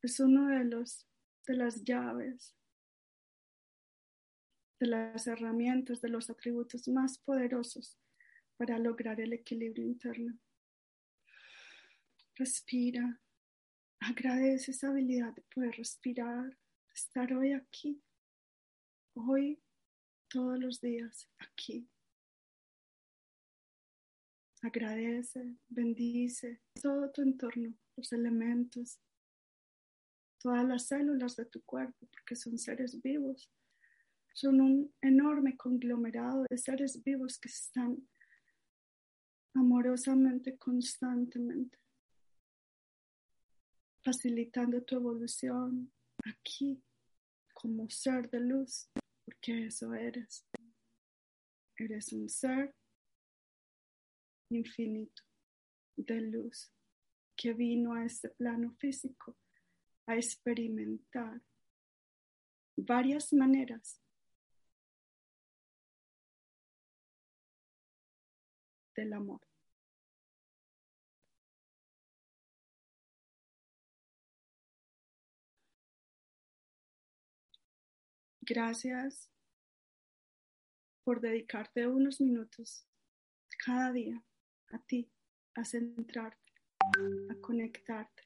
es 0.00 0.20
uno 0.20 0.48
de 0.48 0.64
los 0.64 1.06
de 1.46 1.54
las 1.56 1.82
llaves, 1.84 2.56
de 4.84 4.90
las 4.90 5.26
herramientas, 5.26 6.02
de 6.02 6.10
los 6.10 6.28
atributos 6.28 6.86
más 6.88 7.18
poderosos 7.18 7.98
para 8.58 8.78
lograr 8.78 9.18
el 9.20 9.32
equilibrio 9.32 9.86
interno. 9.86 10.38
Respira. 12.36 13.20
Agradece 14.00 14.72
esa 14.72 14.88
habilidad 14.88 15.32
de 15.32 15.42
poder 15.54 15.74
respirar, 15.76 16.58
estar 16.94 17.32
hoy 17.32 17.52
aquí, 17.52 18.02
hoy, 19.14 19.62
todos 20.28 20.58
los 20.58 20.80
días, 20.82 21.30
aquí. 21.38 21.88
Agradece, 24.60 25.56
bendice 25.68 26.60
todo 26.82 27.10
tu 27.10 27.22
entorno, 27.22 27.74
los 27.96 28.12
elementos, 28.12 29.00
todas 30.38 30.66
las 30.66 30.88
células 30.88 31.36
de 31.36 31.46
tu 31.46 31.62
cuerpo, 31.62 32.06
porque 32.10 32.36
son 32.36 32.58
seres 32.58 33.00
vivos. 33.00 33.50
Son 34.34 34.60
un 34.60 34.92
enorme 35.00 35.56
conglomerado 35.56 36.44
de 36.50 36.58
seres 36.58 37.00
vivos 37.04 37.38
que 37.38 37.48
están 37.48 38.08
amorosamente, 39.54 40.58
constantemente, 40.58 41.78
facilitando 44.02 44.82
tu 44.82 44.96
evolución 44.96 45.92
aquí 46.24 46.82
como 47.52 47.88
ser 47.88 48.28
de 48.28 48.40
luz, 48.40 48.90
porque 49.24 49.66
eso 49.66 49.94
eres. 49.94 50.44
Eres 51.78 52.12
un 52.12 52.28
ser 52.28 52.74
infinito 54.50 55.22
de 55.96 56.20
luz 56.20 56.72
que 57.36 57.52
vino 57.52 57.94
a 57.94 58.04
este 58.04 58.30
plano 58.30 58.74
físico 58.80 59.36
a 60.06 60.16
experimentar 60.16 61.40
varias 62.76 63.32
maneras 63.32 64.03
del 68.94 69.12
amor. 69.12 69.40
Gracias 78.46 79.30
por 81.02 81.20
dedicarte 81.20 81.86
unos 81.86 82.20
minutos 82.20 82.86
cada 83.64 83.92
día 83.92 84.22
a 84.70 84.78
ti, 84.80 85.10
a 85.54 85.64
centrarte, 85.64 86.52
a 87.30 87.34
conectarte, 87.40 88.24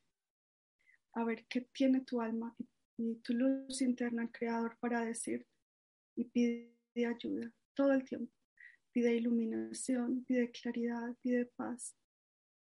a 1.14 1.24
ver 1.24 1.46
qué 1.48 1.60
tiene 1.72 2.00
tu 2.00 2.20
alma 2.20 2.56
y 2.96 3.16
tu 3.16 3.32
luz 3.34 3.80
interna 3.80 4.22
al 4.22 4.32
Creador 4.32 4.76
para 4.78 5.04
decirte 5.04 5.48
y 6.16 6.24
pide 6.24 6.74
ayuda 7.06 7.52
todo 7.74 7.92
el 7.92 8.04
tiempo. 8.04 8.37
Pide 8.98 9.14
iluminación, 9.14 10.24
pide 10.24 10.50
claridad, 10.50 11.14
pide 11.22 11.46
paz. 11.46 11.94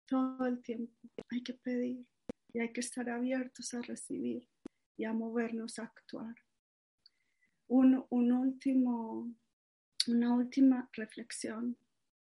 Todo 0.06 0.46
el 0.46 0.62
tiempo 0.62 0.94
hay 1.28 1.42
que 1.42 1.54
pedir 1.54 2.06
y 2.52 2.60
hay 2.60 2.72
que 2.72 2.78
estar 2.78 3.10
abiertos 3.10 3.74
a 3.74 3.82
recibir 3.82 4.48
y 4.96 5.06
a 5.06 5.12
movernos 5.12 5.80
a 5.80 5.86
actuar. 5.86 6.36
Un, 7.66 8.06
un 8.10 8.30
último, 8.30 9.34
una 10.06 10.32
última 10.32 10.88
reflexión 10.92 11.76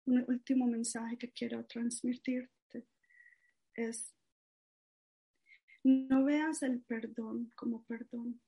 un 0.05 0.23
último 0.29 0.65
mensaje 0.65 1.17
que 1.17 1.33
quiero 1.33 1.65
transmitirte 1.65 2.87
es, 3.73 4.15
no 5.83 6.23
veas 6.23 6.63
el 6.63 6.79
perdón 6.79 7.51
como 7.53 7.83
perdón, 7.83 8.39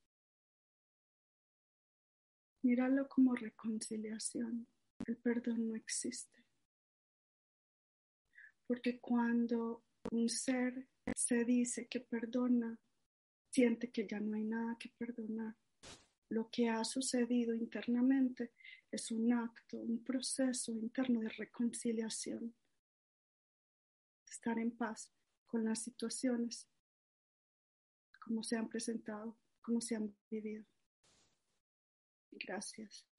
míralo 2.62 3.10
como 3.10 3.36
reconciliación. 3.36 4.66
El 5.12 5.18
perdón 5.18 5.68
no 5.68 5.76
existe. 5.76 6.46
Porque 8.66 9.02
cuando 9.02 9.84
un 10.10 10.30
ser 10.30 10.88
se 11.14 11.44
dice 11.44 11.90
que 11.90 12.00
perdona, 12.00 12.80
siente 13.50 13.92
que 13.92 14.08
ya 14.08 14.22
no 14.22 14.38
hay 14.38 14.46
nada 14.46 14.78
que 14.80 14.88
perdonar. 14.88 15.58
Lo 16.30 16.50
que 16.50 16.70
ha 16.70 16.86
sucedido 16.86 17.54
internamente 17.54 18.54
es 18.90 19.12
un 19.12 19.34
acto, 19.34 19.80
un 19.80 20.02
proceso 20.02 20.72
interno 20.72 21.20
de 21.20 21.28
reconciliación, 21.28 22.56
estar 24.26 24.58
en 24.60 24.72
paz 24.72 25.12
con 25.46 25.66
las 25.66 25.84
situaciones 25.84 26.70
como 28.22 28.44
se 28.44 28.56
han 28.56 28.70
presentado, 28.70 29.38
como 29.62 29.82
se 29.82 29.98
han 29.98 30.16
vivido. 30.30 30.64
Gracias. 32.32 33.11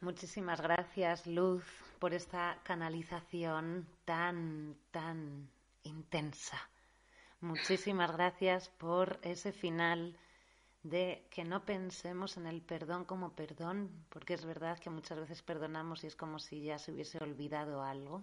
Muchísimas 0.00 0.60
gracias, 0.60 1.26
Luz, 1.26 1.64
por 1.98 2.14
esta 2.14 2.60
canalización 2.62 3.84
tan, 4.04 4.76
tan 4.92 5.50
intensa. 5.82 6.56
Muchísimas 7.40 8.12
gracias 8.12 8.68
por 8.68 9.18
ese 9.22 9.50
final 9.50 10.16
de 10.84 11.26
que 11.30 11.44
no 11.44 11.64
pensemos 11.64 12.36
en 12.36 12.46
el 12.46 12.62
perdón 12.62 13.04
como 13.04 13.32
perdón, 13.32 13.90
porque 14.08 14.34
es 14.34 14.44
verdad 14.44 14.78
que 14.78 14.88
muchas 14.88 15.18
veces 15.18 15.42
perdonamos 15.42 16.04
y 16.04 16.06
es 16.06 16.14
como 16.14 16.38
si 16.38 16.62
ya 16.62 16.78
se 16.78 16.92
hubiese 16.92 17.18
olvidado 17.18 17.82
algo, 17.82 18.22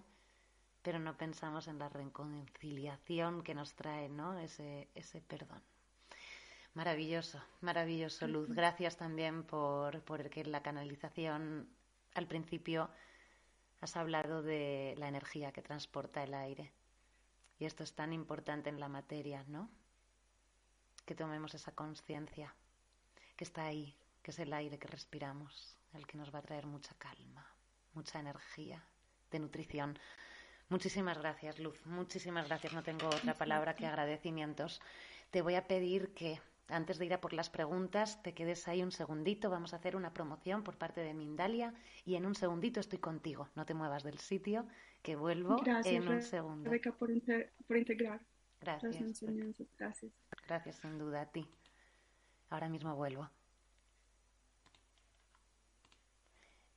pero 0.80 0.98
no 0.98 1.16
pensamos 1.18 1.68
en 1.68 1.78
la 1.78 1.90
reconciliación 1.90 3.42
que 3.42 3.54
nos 3.54 3.74
trae 3.74 4.08
¿no? 4.08 4.38
ese, 4.38 4.88
ese 4.94 5.20
perdón. 5.20 5.62
Maravilloso, 6.76 7.40
maravilloso, 7.62 8.28
Luz. 8.28 8.50
Gracias 8.50 8.98
también 8.98 9.44
por, 9.44 10.02
por 10.02 10.28
que 10.28 10.44
la 10.44 10.62
canalización 10.62 11.66
al 12.12 12.26
principio 12.26 12.90
has 13.80 13.96
hablado 13.96 14.42
de 14.42 14.94
la 14.98 15.08
energía 15.08 15.52
que 15.52 15.62
transporta 15.62 16.22
el 16.22 16.34
aire. 16.34 16.70
Y 17.58 17.64
esto 17.64 17.82
es 17.82 17.94
tan 17.94 18.12
importante 18.12 18.68
en 18.68 18.78
la 18.78 18.90
materia, 18.90 19.42
¿no? 19.48 19.70
que 21.06 21.14
tomemos 21.14 21.54
esa 21.54 21.72
conciencia 21.72 22.54
que 23.36 23.44
está 23.44 23.64
ahí, 23.64 23.96
que 24.22 24.32
es 24.32 24.38
el 24.38 24.52
aire 24.52 24.78
que 24.78 24.88
respiramos, 24.88 25.78
el 25.94 26.06
que 26.06 26.18
nos 26.18 26.34
va 26.34 26.40
a 26.40 26.42
traer 26.42 26.66
mucha 26.66 26.94
calma, 26.98 27.46
mucha 27.94 28.20
energía 28.20 28.84
de 29.30 29.38
nutrición. 29.38 29.98
Muchísimas 30.68 31.16
gracias, 31.16 31.58
Luz. 31.58 31.80
Muchísimas 31.86 32.48
gracias. 32.48 32.74
No 32.74 32.82
tengo 32.82 33.06
otra 33.06 33.32
palabra 33.32 33.74
que 33.74 33.86
agradecimientos. 33.86 34.82
Te 35.30 35.40
voy 35.40 35.54
a 35.54 35.66
pedir 35.66 36.12
que 36.12 36.38
antes 36.68 36.98
de 36.98 37.06
ir 37.06 37.14
a 37.14 37.20
por 37.20 37.32
las 37.32 37.50
preguntas, 37.50 38.22
te 38.22 38.34
quedes 38.34 38.66
ahí 38.68 38.82
un 38.82 38.92
segundito. 38.92 39.50
Vamos 39.50 39.72
a 39.72 39.76
hacer 39.76 39.96
una 39.96 40.12
promoción 40.12 40.62
por 40.62 40.76
parte 40.76 41.00
de 41.00 41.14
Mindalia 41.14 41.74
y 42.04 42.16
en 42.16 42.26
un 42.26 42.34
segundito 42.34 42.80
estoy 42.80 42.98
contigo. 42.98 43.48
No 43.54 43.64
te 43.66 43.74
muevas 43.74 44.02
del 44.02 44.18
sitio, 44.18 44.66
que 45.02 45.16
vuelvo 45.16 45.56
en 45.84 46.08
un 46.08 46.22
segundo. 46.22 46.64
Rebeca, 46.64 46.92
por, 46.92 47.10
por 47.66 47.76
integrar. 47.76 48.20
Gracias. 48.60 49.22
Gracias. 49.78 50.12
Gracias, 50.46 50.76
sin 50.76 50.98
duda, 50.98 51.22
a 51.22 51.26
ti. 51.26 51.48
Ahora 52.50 52.68
mismo 52.68 52.94
vuelvo. 52.94 53.30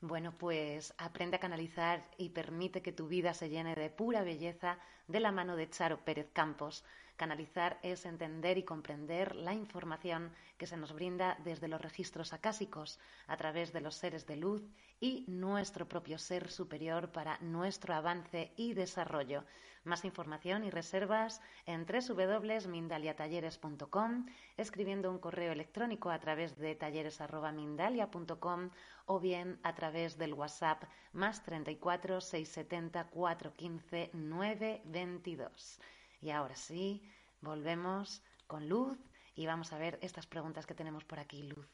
Bueno, 0.01 0.37
pues 0.37 0.93
aprende 0.97 1.37
a 1.37 1.39
canalizar 1.39 2.05
y 2.17 2.29
permite 2.29 2.81
que 2.81 2.93
tu 2.93 3.07
vida 3.07 3.33
se 3.33 3.49
llene 3.49 3.75
de 3.75 3.89
pura 3.89 4.23
belleza 4.23 4.79
de 5.07 5.19
la 5.19 5.31
mano 5.31 5.57
de 5.57 5.69
Charo 5.69 6.05
Pérez 6.05 6.29
Campos. 6.31 6.85
Canalizar 7.19 7.77
es 7.83 8.05
entender 8.05 8.57
y 8.57 8.63
comprender 8.63 9.35
la 9.35 9.53
información 9.53 10.31
que 10.57 10.67
se 10.67 10.77
nos 10.77 10.93
brinda 10.93 11.37
desde 11.43 11.67
los 11.67 11.81
registros 11.81 12.31
acásicos, 12.31 12.97
a 13.27 13.35
través 13.35 13.73
de 13.73 13.81
los 13.81 13.95
seres 13.95 14.25
de 14.25 14.37
luz 14.37 14.63
y 15.01 15.25
nuestro 15.27 15.85
propio 15.85 16.17
ser 16.17 16.49
superior 16.49 17.11
para 17.11 17.37
nuestro 17.39 17.93
avance 17.93 18.53
y 18.55 18.73
desarrollo. 18.73 19.43
Más 19.83 20.05
información 20.05 20.63
y 20.63 20.69
reservas 20.69 21.41
en 21.65 21.85
www.mindaliatalleres.com, 21.85 24.25
escribiendo 24.55 25.11
un 25.11 25.19
correo 25.19 25.51
electrónico 25.51 26.11
a 26.11 26.19
través 26.19 26.57
de 26.57 26.75
talleres.mindalia.com 26.75 28.69
o 29.07 29.19
bien 29.19 29.59
a 29.63 29.75
través 29.75 30.17
del 30.17 30.33
WhatsApp 30.33 30.85
más 31.11 31.43
34 31.43 32.21
670 32.21 33.09
415 33.09 34.11
922. 34.13 35.81
Y 36.21 36.31
ahora 36.31 36.55
sí, 36.55 37.01
volvemos 37.41 38.21
con 38.47 38.67
Luz 38.67 38.97
y 39.35 39.45
vamos 39.45 39.71
a 39.71 39.77
ver 39.77 39.97
estas 40.01 40.27
preguntas 40.27 40.65
que 40.65 40.73
tenemos 40.73 41.03
por 41.05 41.19
aquí, 41.19 41.43
Luz. 41.43 41.67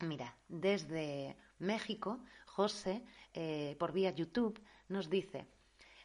Mira, 0.00 0.34
desde 0.48 1.36
México, 1.58 2.18
José, 2.46 3.02
eh, 3.34 3.76
por 3.78 3.92
vía 3.92 4.10
YouTube, 4.10 4.60
nos 4.88 5.08
dice, 5.08 5.46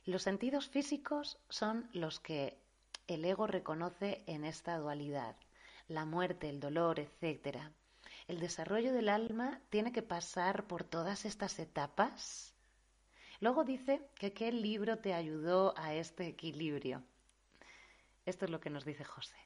los 0.06 0.24
sentidos 0.24 0.70
físicos 0.70 1.40
son 1.50 1.90
los 1.94 2.20
que 2.20 2.58
el 3.08 3.26
ego 3.26 3.48
reconoce 3.48 4.24
en 4.28 4.46
esta 4.46 4.78
dualidad, 4.78 5.36
la 5.88 6.06
muerte, 6.06 6.50
el 6.50 6.60
dolor, 6.60 7.00
etc. 7.00 7.58
El 8.28 8.40
desarrollo 8.40 8.94
del 8.94 9.10
alma 9.10 9.62
tiene 9.70 9.92
que 9.92 10.02
pasar 10.02 10.68
por 10.68 10.84
todas 10.84 11.26
estas 11.26 11.60
etapas. 11.60 12.54
Luego 13.40 13.64
dice 13.64 14.02
que 14.16 14.34
qué 14.34 14.52
libro 14.52 14.98
te 15.00 15.14
ayudó 15.14 15.74
a 15.78 15.94
este 15.94 16.28
equilibrio. 16.28 17.04
Esto 18.28 18.44
es 18.44 18.52
lo 18.52 18.60
que 18.60 18.70
nos 18.70 18.84
dice 18.84 19.06
José. 19.06 19.38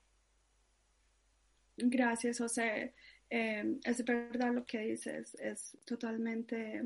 Gracias, 1.77 2.39
José. 2.39 2.95
Eh, 3.29 3.79
es 3.83 4.03
verdad 4.03 4.51
lo 4.51 4.65
que 4.65 4.79
dices, 4.79 5.35
es 5.35 5.77
totalmente 5.85 6.81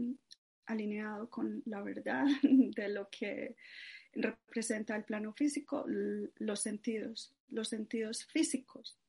alineado 0.66 1.30
con 1.30 1.64
la 1.66 1.82
verdad 1.82 2.26
de 2.44 2.90
lo 2.90 3.10
que 3.10 3.56
representa 4.12 4.98
el 4.98 5.06
plano 5.06 5.32
físico, 5.32 5.86
los 5.88 6.60
sentidos, 6.60 7.34
los 7.50 7.70
sentidos 7.70 8.26
físicos 8.26 9.00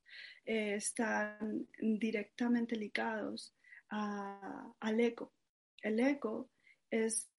eh, 0.45 0.75
están 0.75 1.67
directamente 1.79 2.77
ligados 2.77 3.53
al 3.89 4.99
ego. 4.99 5.33
El 5.81 5.99
ego 5.99 6.49
es 6.89 7.29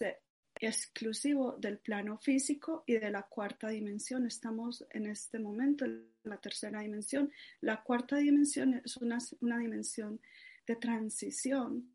exclusivo 0.60 1.56
del 1.58 1.78
plano 1.78 2.18
físico 2.18 2.82
y 2.86 2.94
de 2.94 3.10
la 3.10 3.22
cuarta 3.22 3.68
dimensión. 3.68 4.26
Estamos 4.26 4.84
en 4.90 5.06
este 5.06 5.38
momento 5.38 5.84
en 5.84 6.10
la 6.24 6.38
tercera 6.38 6.80
dimensión. 6.80 7.30
La 7.60 7.82
cuarta 7.82 8.16
dimensión 8.16 8.74
es 8.84 8.96
una, 8.96 9.18
dimensión 9.58 10.20
de 10.66 10.76
transición. 10.76 11.94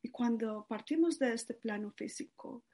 Y 0.00 0.10
cuando 0.10 0.66
partimos 0.68 1.18
de 1.18 1.32
este 1.34 1.54
plano 1.54 1.92
físico, 1.92 2.64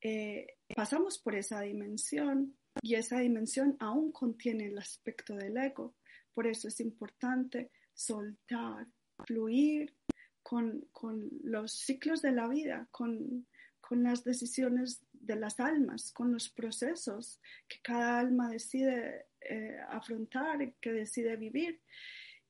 eh, 0.00 0.46
pasamos 0.74 1.18
por 1.18 1.34
esa 1.34 1.60
dimensión 1.60 2.56
y 2.82 2.94
esa 2.94 3.20
dimensión 3.20 3.76
aún 3.80 4.12
contiene 4.12 4.66
el 4.66 4.78
aspecto 4.78 5.34
del 5.34 5.56
ego. 5.56 5.96
Por 6.34 6.46
eso 6.46 6.68
es 6.68 6.80
importante 6.80 7.70
soltar, 7.94 8.86
fluir 9.24 9.96
con, 10.42 10.86
con 10.92 11.28
los 11.42 11.72
ciclos 11.72 12.20
de 12.20 12.32
la 12.32 12.46
vida, 12.46 12.88
con, 12.90 13.46
con 13.86 14.02
las 14.02 14.24
decisiones 14.24 15.00
de 15.12 15.36
las 15.36 15.60
almas, 15.60 16.10
con 16.12 16.32
los 16.32 16.48
procesos 16.48 17.40
que 17.68 17.76
cada 17.82 18.18
alma 18.18 18.50
decide 18.50 19.26
eh, 19.40 19.78
afrontar, 19.88 20.72
que 20.80 20.92
decide 20.92 21.36
vivir. 21.36 21.80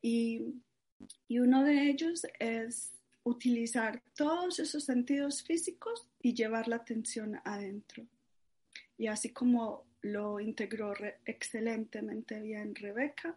Y, 0.00 0.54
y 1.28 1.38
uno 1.40 1.62
de 1.62 1.90
ellos 1.90 2.26
es 2.38 2.94
utilizar 3.22 4.02
todos 4.14 4.58
esos 4.60 4.84
sentidos 4.84 5.42
físicos 5.42 6.08
y 6.22 6.32
llevar 6.32 6.68
la 6.68 6.76
atención 6.76 7.38
adentro. 7.44 8.06
Y 8.96 9.08
así 9.08 9.30
como 9.30 9.84
lo 10.00 10.40
integró 10.40 10.94
excelentemente 11.26 12.40
bien 12.40 12.74
Rebeca, 12.74 13.36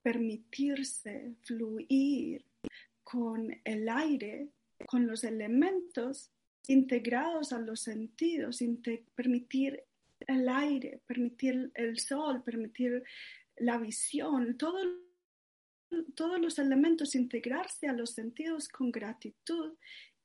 permitirse 0.00 1.34
fluir 1.42 2.44
con 3.02 3.52
el 3.64 3.88
aire, 3.88 4.48
con 4.86 5.08
los 5.08 5.24
elementos 5.24 6.30
integrados 6.68 7.52
a 7.52 7.58
los 7.58 7.80
sentidos, 7.80 8.60
permitir 9.14 9.82
el 10.26 10.48
aire, 10.48 11.00
permitir 11.06 11.70
el 11.74 11.98
sol, 11.98 12.42
permitir 12.42 13.02
la 13.56 13.78
visión, 13.78 14.56
todo, 14.56 14.78
todos 16.14 16.40
los 16.40 16.58
elementos 16.58 17.14
integrarse 17.14 17.88
a 17.88 17.92
los 17.92 18.10
sentidos 18.10 18.68
con 18.68 18.90
gratitud 18.90 19.74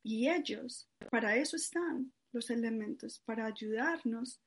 y 0.04 0.30
ellos, 0.30 0.90
para 1.10 1.36
eso 1.36 1.56
están 1.56 2.12
los 2.32 2.50
elementos, 2.50 3.20
para 3.20 3.46
ayudarnos 3.46 4.42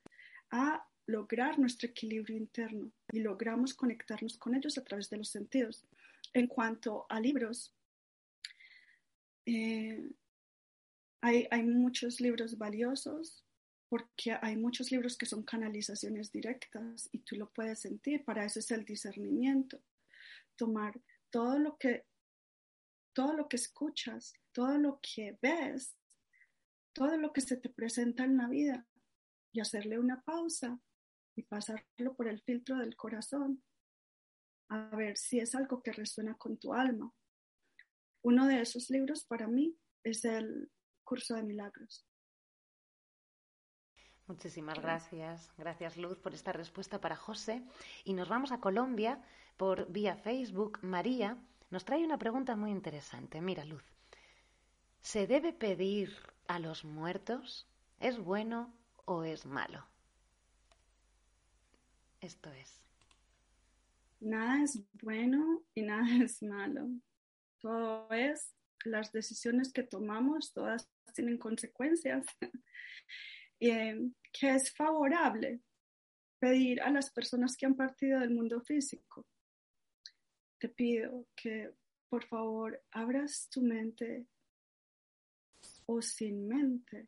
a 0.51 0.85
lograr 1.07 1.59
nuestro 1.59 1.87
equilibrio 1.89 2.35
interno 2.35 2.91
y 3.11 3.19
logramos 3.19 3.73
conectarnos 3.73 4.37
con 4.37 4.55
ellos 4.55 4.77
a 4.77 4.83
través 4.83 5.09
de 5.09 5.17
los 5.17 5.29
sentidos. 5.29 5.85
En 6.33 6.47
cuanto 6.47 7.05
a 7.09 7.19
libros, 7.19 7.73
eh, 9.45 10.09
hay, 11.25 11.63
muchos 11.63 12.21
libros 12.21 12.57
valiosos 12.57 13.43
porque 13.89 14.37
hay 14.41 14.57
muchos 14.57 14.91
libros 14.91 15.17
que 15.17 15.25
son 15.25 15.43
canalizaciones 15.43 16.31
directas 16.31 17.09
y 17.11 17.19
tú 17.19 17.35
lo 17.35 17.49
puedes 17.51 17.79
sentir. 17.79 18.23
Para 18.23 18.45
eso 18.45 18.59
es 18.59 18.69
el 18.71 18.85
discernimiento. 18.85 19.81
Tomar 20.55 20.99
todo 21.31 21.57
lo 21.57 21.77
que, 21.77 22.05
todo 23.13 23.33
lo 23.33 23.47
que 23.47 23.55
escuchas, 23.55 24.33
todo 24.51 24.77
lo 24.77 24.99
que 25.01 25.37
ves, 25.41 25.95
todo 26.93 27.17
lo 27.17 27.33
que 27.33 27.41
se 27.41 27.57
te 27.57 27.69
presenta 27.69 28.23
en 28.23 28.37
la 28.37 28.47
vida 28.47 28.87
y 29.51 29.61
hacerle 29.61 29.97
una 29.97 30.21
pausa 30.21 30.79
y 31.35 31.43
pasarlo 31.43 32.15
por 32.15 32.27
el 32.27 32.41
filtro 32.41 32.77
del 32.77 32.95
corazón 32.95 33.63
a 34.69 34.95
ver 34.95 35.17
si 35.17 35.39
es 35.39 35.55
algo 35.55 35.81
que 35.81 35.91
resuena 35.91 36.35
con 36.35 36.57
tu 36.57 36.73
alma. 36.73 37.11
Uno 38.23 38.47
de 38.47 38.61
esos 38.61 38.89
libros 38.89 39.25
para 39.25 39.47
mí 39.47 39.77
es 40.03 40.25
el 40.25 40.71
curso 41.05 41.35
de 41.35 41.43
milagros. 41.43 42.05
Muchísimas 44.27 44.79
gracias. 44.79 45.51
Gracias, 45.57 45.97
Luz, 45.97 46.17
por 46.17 46.33
esta 46.33 46.51
respuesta 46.51 46.99
para 46.99 47.15
José. 47.15 47.63
Y 48.03 48.13
nos 48.13 48.27
vamos 48.27 48.51
a 48.51 48.59
Colombia 48.59 49.23
por 49.55 49.91
vía 49.91 50.15
Facebook. 50.15 50.79
María 50.81 51.37
nos 51.69 51.85
trae 51.85 52.03
una 52.03 52.17
pregunta 52.17 52.55
muy 52.55 52.71
interesante. 52.71 53.39
Mira, 53.39 53.65
Luz, 53.65 53.83
¿se 55.01 55.27
debe 55.27 55.53
pedir 55.53 56.11
a 56.47 56.57
los 56.57 56.83
muertos? 56.83 57.67
¿Es 57.99 58.17
bueno 58.17 58.73
o 59.05 59.23
es 59.23 59.45
malo? 59.45 59.85
Esto 62.19 62.51
es. 62.51 62.81
Nada 64.19 64.63
es 64.63 64.81
bueno 64.93 65.61
y 65.75 65.83
nada 65.83 66.07
es 66.23 66.41
malo. 66.41 66.87
Todo 67.59 68.09
es 68.11 68.55
las 68.85 69.11
decisiones 69.11 69.71
que 69.71 69.83
tomamos, 69.83 70.53
todas 70.53 70.89
tienen 71.13 71.37
consecuencias, 71.37 72.25
eh, 73.59 74.11
que 74.31 74.49
es 74.51 74.73
favorable 74.73 75.61
pedir 76.39 76.81
a 76.81 76.91
las 76.91 77.11
personas 77.11 77.55
que 77.55 77.65
han 77.65 77.75
partido 77.75 78.19
del 78.19 78.31
mundo 78.31 78.61
físico. 78.61 79.25
Te 80.59 80.69
pido 80.69 81.27
que 81.35 81.73
por 82.09 82.25
favor 82.25 82.81
abras 82.91 83.49
tu 83.49 83.61
mente 83.61 84.27
o 85.85 86.01
sin 86.01 86.47
mente 86.47 87.07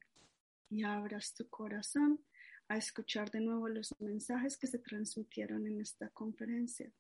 y 0.70 0.84
abras 0.84 1.34
tu 1.34 1.48
corazón 1.50 2.24
a 2.70 2.78
escuchar 2.78 3.32
de 3.32 3.40
nuevo 3.40 3.70
los 3.70 3.96
mensajes 4.00 4.58
que 4.58 4.68
se 4.68 4.80
transmitieron 4.80 5.66
en 5.68 5.80
esta 5.80 6.10
conferencia. 6.10 6.92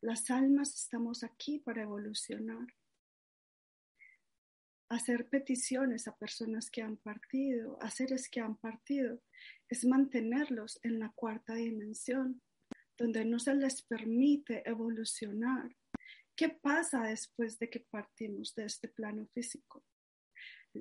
Las 0.00 0.30
almas 0.30 0.74
estamos 0.74 1.24
aquí 1.24 1.58
para 1.58 1.82
evolucionar 1.82 2.66
hacer 4.88 5.28
peticiones 5.28 6.06
a 6.08 6.16
personas 6.16 6.70
que 6.70 6.82
han 6.82 6.96
partido, 6.96 7.78
a 7.80 7.90
seres 7.90 8.28
que 8.28 8.40
han 8.40 8.56
partido, 8.56 9.20
es 9.68 9.84
mantenerlos 9.84 10.78
en 10.82 10.98
la 10.98 11.12
cuarta 11.14 11.54
dimensión, 11.54 12.42
donde 12.96 13.24
no 13.24 13.38
se 13.38 13.54
les 13.54 13.82
permite 13.82 14.68
evolucionar. 14.68 15.74
¿Qué 16.36 16.48
pasa 16.48 17.02
después 17.04 17.58
de 17.58 17.70
que 17.70 17.80
partimos 17.80 18.54
de 18.54 18.66
este 18.66 18.88
plano 18.88 19.26
físico? 19.34 19.84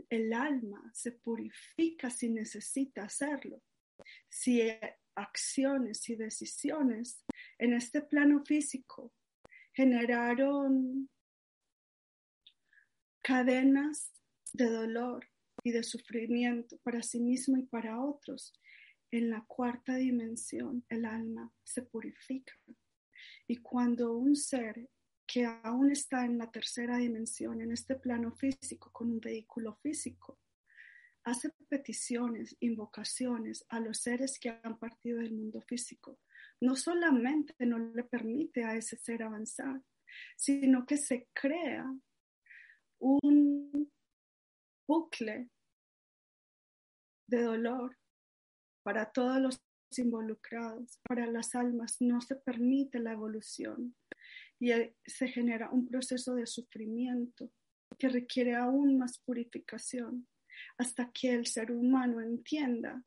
El 0.10 0.34
alma 0.34 0.92
se 0.94 1.12
purifica 1.12 2.10
si 2.10 2.30
necesita 2.30 3.04
hacerlo. 3.04 3.62
Si 4.30 4.62
acciones 5.16 6.10
y 6.10 6.16
decisiones 6.16 7.24
en 7.60 7.74
este 7.74 8.02
plano 8.02 8.44
físico 8.44 9.14
generaron 9.74 11.10
cadenas 13.24 14.12
de 14.52 14.70
dolor 14.70 15.28
y 15.64 15.72
de 15.72 15.84
sufrimiento 15.84 16.78
para 16.84 17.02
sí 17.02 17.20
mismo 17.20 17.58
y 17.58 17.64
para 17.64 18.00
otros, 18.00 18.54
en 19.12 19.30
la 19.30 19.46
cuarta 19.48 19.96
dimensión 19.96 20.86
el 20.90 21.06
alma 21.06 21.52
se 21.64 21.84
purifica. 21.84 22.54
Y 23.48 23.58
cuando 23.58 24.14
un 24.14 24.36
ser 24.36 24.90
que 25.26 25.46
aún 25.46 25.92
está 25.92 26.26
en 26.26 26.38
la 26.38 26.52
tercera 26.52 26.98
dimensión, 26.98 27.62
en 27.62 27.72
este 27.72 27.96
plano 27.96 28.32
físico, 28.34 28.92
con 28.92 29.10
un 29.10 29.20
vehículo 29.20 29.76
físico, 29.82 30.40
hace 31.24 31.50
peticiones, 31.70 32.58
invocaciones 32.60 33.66
a 33.70 33.80
los 33.80 34.00
seres 34.00 34.38
que 34.38 34.50
han 34.50 34.78
partido 34.78 35.20
del 35.20 35.34
mundo 35.34 35.62
físico, 35.62 36.20
no 36.60 36.76
solamente 36.76 37.66
no 37.66 37.80
le 37.80 38.04
permite 38.04 38.66
a 38.66 38.76
ese 38.76 38.98
ser 38.98 39.24
avanzar, 39.24 39.82
sino 40.36 40.86
que 40.86 40.98
se 40.98 41.30
crea 41.34 41.86
un 43.04 43.92
bucle 44.88 45.50
de 47.28 47.42
dolor 47.42 47.98
para 48.84 49.12
todos 49.12 49.40
los 49.40 49.62
involucrados, 49.98 51.00
para 51.08 51.28
las 51.28 51.54
almas, 51.56 51.98
no 52.00 52.22
se 52.22 52.36
permite 52.36 53.00
la 53.00 53.12
evolución 53.12 53.96
y 54.60 54.72
se 55.06 55.28
genera 55.28 55.70
un 55.70 55.88
proceso 55.88 56.36
de 56.36 56.48
sufrimiento 56.48 57.52
que 58.00 58.10
requiere 58.10 58.56
aún 58.56 58.98
más 58.98 59.20
purificación 59.20 60.28
hasta 60.78 61.12
que 61.12 61.34
el 61.34 61.46
ser 61.46 61.72
humano 61.72 62.22
entienda 62.22 63.04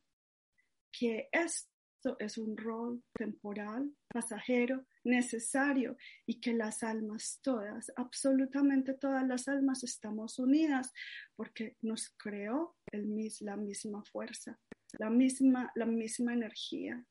que 0.93 1.29
esto 1.33 2.17
es 2.19 2.39
un 2.39 2.57
rol 2.57 3.03
temporal, 3.15 3.93
pasajero, 4.09 4.87
necesario 5.07 5.97
y 6.27 6.41
que 6.41 6.53
las 6.53 6.83
almas 6.83 7.41
todas, 7.43 7.93
absolutamente 7.97 8.95
todas 8.95 9.27
las 9.27 9.49
almas 9.49 9.85
estamos 9.85 10.39
unidas 10.39 10.93
porque 11.37 11.77
nos 11.81 12.11
creó 12.19 12.77
el, 12.93 13.07
la 13.41 13.57
misma 13.57 14.05
fuerza, 14.05 14.59
la 14.99 15.09
misma, 15.09 15.71
la 15.75 15.87
misma 15.87 16.35
energía. 16.35 17.05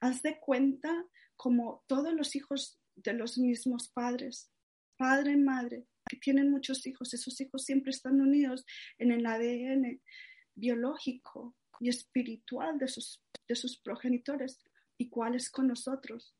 Haz 0.00 0.22
de 0.22 0.38
cuenta 0.38 1.04
como 1.36 1.84
todos 1.86 2.14
los 2.14 2.36
hijos 2.36 2.80
de 2.96 3.12
los 3.12 3.38
mismos 3.38 3.88
padres, 3.88 4.50
padre 4.96 5.32
y 5.32 5.36
madre, 5.36 5.86
que 6.08 6.16
tienen 6.18 6.50
muchos 6.50 6.86
hijos, 6.86 7.12
esos 7.14 7.40
hijos 7.40 7.64
siempre 7.64 7.90
están 7.90 8.20
unidos 8.20 8.64
en 8.98 9.10
el 9.10 9.26
ADN 9.26 10.00
biológico 10.54 11.56
y 11.80 11.88
espiritual 11.88 12.78
de 12.78 12.88
sus, 12.88 13.20
de 13.48 13.56
sus 13.56 13.78
progenitores, 13.80 14.60
iguales 14.98 15.50
con 15.50 15.66
nosotros. 15.66 16.34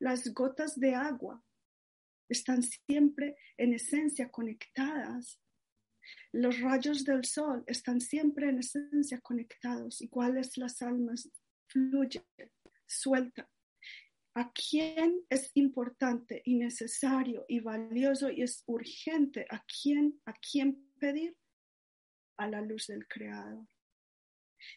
Las 0.00 0.32
gotas 0.32 0.78
de 0.78 0.94
agua 0.94 1.44
están 2.28 2.62
siempre 2.62 3.36
en 3.56 3.74
esencia 3.74 4.30
conectadas. 4.30 5.40
Los 6.32 6.60
rayos 6.60 7.04
del 7.04 7.24
sol 7.24 7.64
están 7.66 8.00
siempre 8.00 8.48
en 8.48 8.58
esencia 8.58 9.20
conectados, 9.20 10.00
iguales 10.00 10.56
las 10.56 10.80
almas 10.82 11.30
fluyen, 11.68 12.24
suelta. 12.86 13.48
¿A 14.34 14.52
quién 14.52 15.24
es 15.28 15.50
importante 15.54 16.42
y 16.44 16.54
necesario 16.54 17.44
y 17.48 17.60
valioso 17.60 18.30
y 18.30 18.42
es 18.42 18.62
urgente? 18.66 19.46
¿A 19.50 19.64
quién, 19.64 20.20
a 20.26 20.32
quién 20.34 20.92
pedir? 20.98 21.36
A 22.36 22.48
la 22.48 22.60
luz 22.60 22.86
del 22.86 23.06
Creador. 23.08 23.66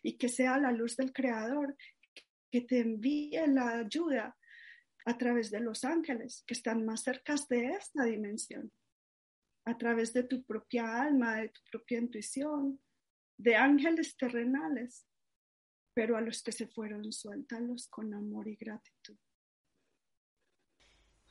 Y 0.02 0.18
que 0.18 0.30
sea 0.30 0.58
la 0.58 0.72
luz 0.72 0.98
del 0.98 1.14
Creador 1.14 1.78
que 2.52 2.62
te 2.62 2.80
envíe 2.80 3.40
la 3.48 3.80
ayuda 3.80 4.36
a 5.06 5.18
través 5.18 5.52
de 5.52 5.60
los 5.60 5.84
ángeles 5.84 6.44
que 6.46 6.54
están 6.54 6.86
más 6.86 7.04
cerca 7.04 7.36
de 7.50 7.72
esta 7.72 8.04
dimensión, 8.04 8.72
a 9.66 9.78
través 9.78 10.14
de 10.14 10.24
tu 10.24 10.44
propia 10.44 11.02
alma, 11.02 11.38
de 11.38 11.50
tu 11.50 11.62
propia 11.72 12.00
intuición, 12.00 12.80
de 13.38 13.56
ángeles 13.56 14.16
terrenales, 14.18 15.06
pero 15.94 16.18
a 16.18 16.22
los 16.22 16.42
que 16.44 16.52
se 16.52 16.68
fueron, 16.68 17.12
suéltalos 17.12 17.88
con 17.88 18.14
amor 18.14 18.48
y 18.48 18.56
gratitud. 18.56 19.18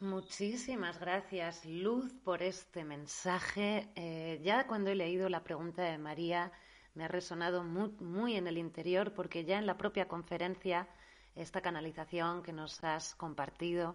Muchísimas 0.00 0.98
gracias, 0.98 1.64
Luz, 1.66 2.14
por 2.24 2.42
este 2.42 2.84
mensaje. 2.84 3.90
Eh, 3.96 4.40
ya 4.42 4.66
cuando 4.66 4.90
he 4.90 4.94
leído 4.94 5.28
la 5.28 5.44
pregunta 5.44 5.82
de 5.82 5.98
María, 5.98 6.52
me 6.94 7.04
ha 7.04 7.08
resonado 7.08 7.64
muy, 7.64 7.90
muy 8.00 8.36
en 8.36 8.46
el 8.46 8.56
interior, 8.56 9.12
porque 9.12 9.44
ya 9.44 9.58
en 9.58 9.66
la 9.66 9.76
propia 9.76 10.08
conferencia 10.08 10.88
esta 11.34 11.60
canalización 11.60 12.42
que 12.42 12.52
nos 12.52 12.82
has 12.84 13.14
compartido, 13.14 13.94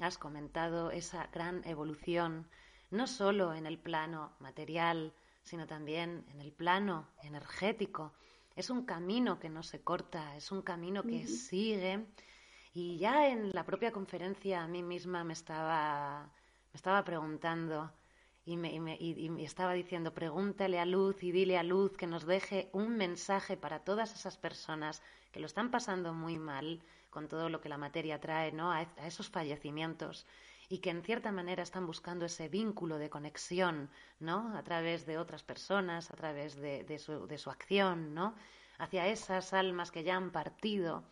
has 0.00 0.18
comentado 0.18 0.90
esa 0.90 1.26
gran 1.32 1.66
evolución, 1.66 2.48
no 2.90 3.06
solo 3.06 3.54
en 3.54 3.66
el 3.66 3.78
plano 3.78 4.32
material, 4.38 5.12
sino 5.42 5.66
también 5.66 6.24
en 6.32 6.40
el 6.40 6.52
plano 6.52 7.08
energético. 7.22 8.12
Es 8.54 8.70
un 8.70 8.84
camino 8.84 9.38
que 9.38 9.48
no 9.48 9.62
se 9.62 9.80
corta, 9.80 10.36
es 10.36 10.50
un 10.52 10.62
camino 10.62 11.02
que 11.02 11.26
sigue. 11.26 12.06
Y 12.74 12.98
ya 12.98 13.28
en 13.28 13.50
la 13.52 13.64
propia 13.64 13.92
conferencia 13.92 14.62
a 14.62 14.68
mí 14.68 14.82
misma 14.82 15.24
me 15.24 15.32
estaba, 15.32 16.30
me 16.72 16.76
estaba 16.76 17.04
preguntando 17.04 17.90
y 18.48 18.56
me, 18.56 18.96
y 18.98 19.28
me, 19.28 19.44
estaba 19.44 19.74
diciendo, 19.74 20.14
pregúntale 20.14 20.78
a 20.78 20.86
Luz 20.86 21.22
y 21.22 21.32
dile 21.32 21.58
a 21.58 21.62
Luz 21.62 21.98
que 21.98 22.06
nos 22.06 22.24
deje 22.24 22.70
un 22.72 22.96
mensaje 22.96 23.58
para 23.58 23.80
todas 23.80 24.14
esas 24.14 24.38
personas 24.38 25.02
que 25.32 25.40
lo 25.40 25.46
están 25.46 25.70
pasando 25.70 26.14
muy 26.14 26.38
mal 26.38 26.80
con 27.10 27.28
todo 27.28 27.50
lo 27.50 27.60
que 27.60 27.68
la 27.68 27.76
materia 27.76 28.18
trae 28.20 28.50
¿no? 28.52 28.72
a, 28.72 28.82
esos 29.04 29.28
fallecimientos 29.28 30.26
y 30.70 30.78
que 30.78 30.88
en 30.88 31.02
cierta 31.02 31.30
manera 31.30 31.62
están 31.62 31.86
buscando 31.86 32.24
ese 32.24 32.48
vínculo 32.48 32.96
de 32.96 33.10
conexión, 33.10 33.90
¿no? 34.18 34.56
A 34.56 34.62
través 34.62 35.04
de 35.04 35.18
otras 35.18 35.42
personas, 35.42 36.10
a 36.10 36.16
través 36.16 36.56
de, 36.56 36.98
su, 36.98 37.26
de 37.26 37.36
su, 37.36 37.50
acción, 37.50 38.14
¿no? 38.14 38.34
Hacia 38.78 39.08
esas 39.08 39.52
almas 39.52 39.90
que 39.90 40.04
ya 40.04 40.16
han 40.16 40.30
partido. 40.30 41.04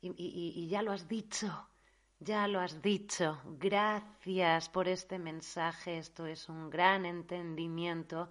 Y, 0.00 0.08
y, 0.08 0.52
y 0.54 0.68
ya 0.68 0.82
lo 0.82 0.92
has 0.92 1.08
dicho, 1.08 1.66
ya 2.20 2.46
lo 2.46 2.60
has 2.60 2.80
dicho. 2.82 3.40
Gracias 3.58 4.68
por 4.68 4.88
este 4.88 5.18
mensaje. 5.18 5.98
Esto 5.98 6.26
es 6.26 6.48
un 6.48 6.70
gran 6.70 7.06
entendimiento, 7.06 8.30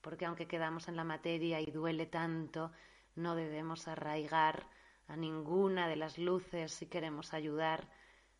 porque 0.00 0.26
aunque 0.26 0.46
quedamos 0.46 0.88
en 0.88 0.96
la 0.96 1.04
materia 1.04 1.60
y 1.60 1.70
duele 1.70 2.06
tanto, 2.06 2.72
no 3.14 3.34
debemos 3.36 3.88
arraigar 3.88 4.66
a 5.06 5.16
ninguna 5.16 5.88
de 5.88 5.96
las 5.96 6.18
luces 6.18 6.72
si 6.72 6.86
queremos 6.86 7.32
ayudar, 7.32 7.88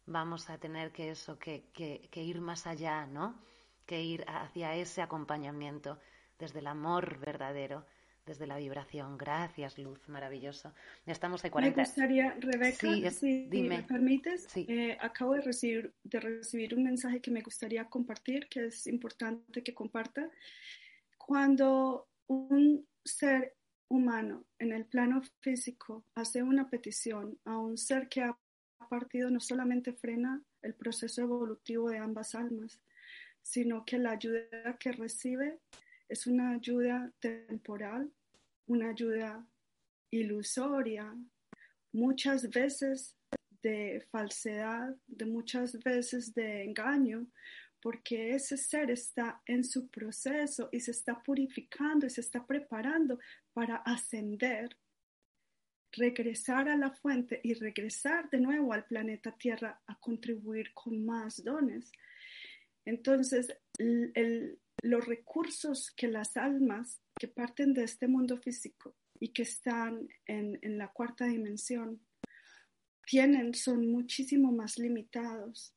vamos 0.06 0.50
a 0.50 0.58
tener 0.58 0.92
que 0.92 1.10
eso, 1.10 1.38
que, 1.38 1.70
que, 1.72 2.22
ir 2.22 2.40
más 2.40 2.66
allá, 2.66 3.06
¿no? 3.06 3.40
Que 3.86 4.02
ir 4.02 4.24
hacia 4.28 4.74
ese 4.74 5.00
acompañamiento 5.00 5.98
desde 6.38 6.58
el 6.58 6.66
amor 6.66 7.18
verdadero, 7.18 7.86
desde 8.28 8.46
la 8.46 8.58
vibración. 8.58 9.16
Gracias, 9.16 9.78
Luz, 9.78 10.08
maravilloso. 10.08 10.72
Ya 11.06 11.12
estamos 11.12 11.42
de 11.42 11.50
40. 11.50 11.76
Me 11.76 11.82
gustaría, 11.82 12.36
Rebeca, 12.38 13.10
si 13.10 13.48
me 13.50 13.82
permites, 13.82 14.46
eh, 14.56 14.96
acabo 15.00 15.32
de 15.34 15.40
recibir, 15.40 15.94
de 16.04 16.20
recibir 16.20 16.74
un 16.74 16.84
mensaje 16.84 17.20
que 17.20 17.30
me 17.30 17.40
gustaría 17.40 17.86
compartir, 17.86 18.48
que 18.48 18.66
es 18.66 18.86
importante 18.86 19.62
que 19.62 19.74
comparta. 19.74 20.30
Cuando 21.16 22.06
un 22.26 22.86
ser 23.02 23.56
humano 23.88 24.44
en 24.58 24.72
el 24.72 24.84
plano 24.84 25.22
físico 25.40 26.04
hace 26.14 26.42
una 26.42 26.68
petición 26.68 27.38
a 27.46 27.56
un 27.56 27.78
ser 27.78 28.08
que 28.08 28.20
ha 28.20 28.38
partido, 28.90 29.30
no 29.30 29.40
solamente 29.40 29.94
frena 29.94 30.42
el 30.60 30.74
proceso 30.74 31.22
evolutivo 31.22 31.88
de 31.88 31.98
ambas 31.98 32.34
almas, 32.34 32.78
sino 33.42 33.84
que 33.86 33.98
la 33.98 34.12
ayuda 34.12 34.76
que 34.78 34.92
recibe 34.92 35.58
es 36.08 36.26
una 36.26 36.52
ayuda 36.52 37.12
temporal, 37.20 38.10
una 38.68 38.90
ayuda 38.90 39.44
ilusoria, 40.10 41.14
muchas 41.92 42.48
veces 42.50 43.16
de 43.62 44.06
falsedad, 44.10 44.94
de 45.06 45.26
muchas 45.26 45.78
veces 45.82 46.34
de 46.34 46.64
engaño, 46.64 47.26
porque 47.80 48.34
ese 48.34 48.56
ser 48.56 48.90
está 48.90 49.40
en 49.46 49.64
su 49.64 49.88
proceso 49.88 50.68
y 50.72 50.80
se 50.80 50.90
está 50.90 51.22
purificando 51.22 52.06
y 52.06 52.10
se 52.10 52.20
está 52.20 52.46
preparando 52.46 53.18
para 53.52 53.76
ascender, 53.76 54.76
regresar 55.92 56.68
a 56.68 56.76
la 56.76 56.90
fuente 56.90 57.40
y 57.42 57.54
regresar 57.54 58.28
de 58.30 58.40
nuevo 58.40 58.72
al 58.72 58.84
planeta 58.84 59.32
Tierra 59.32 59.80
a 59.86 59.98
contribuir 59.98 60.72
con 60.74 61.04
más 61.04 61.42
dones. 61.42 61.90
Entonces, 62.84 63.48
los 64.82 65.04
recursos 65.06 65.90
que 65.96 66.08
las 66.08 66.36
almas 66.36 67.00
que 67.18 67.28
parten 67.28 67.74
de 67.74 67.84
este 67.84 68.06
mundo 68.06 68.36
físico 68.38 68.96
y 69.20 69.32
que 69.32 69.42
están 69.42 70.08
en, 70.26 70.78
la 70.78 70.88
cuarta 70.88 71.26
dimensión 71.26 72.00
tienen 73.04 73.54
son 73.54 73.90
muchísimo 73.90 74.52
más 74.52 74.78
limitados. 74.78 75.74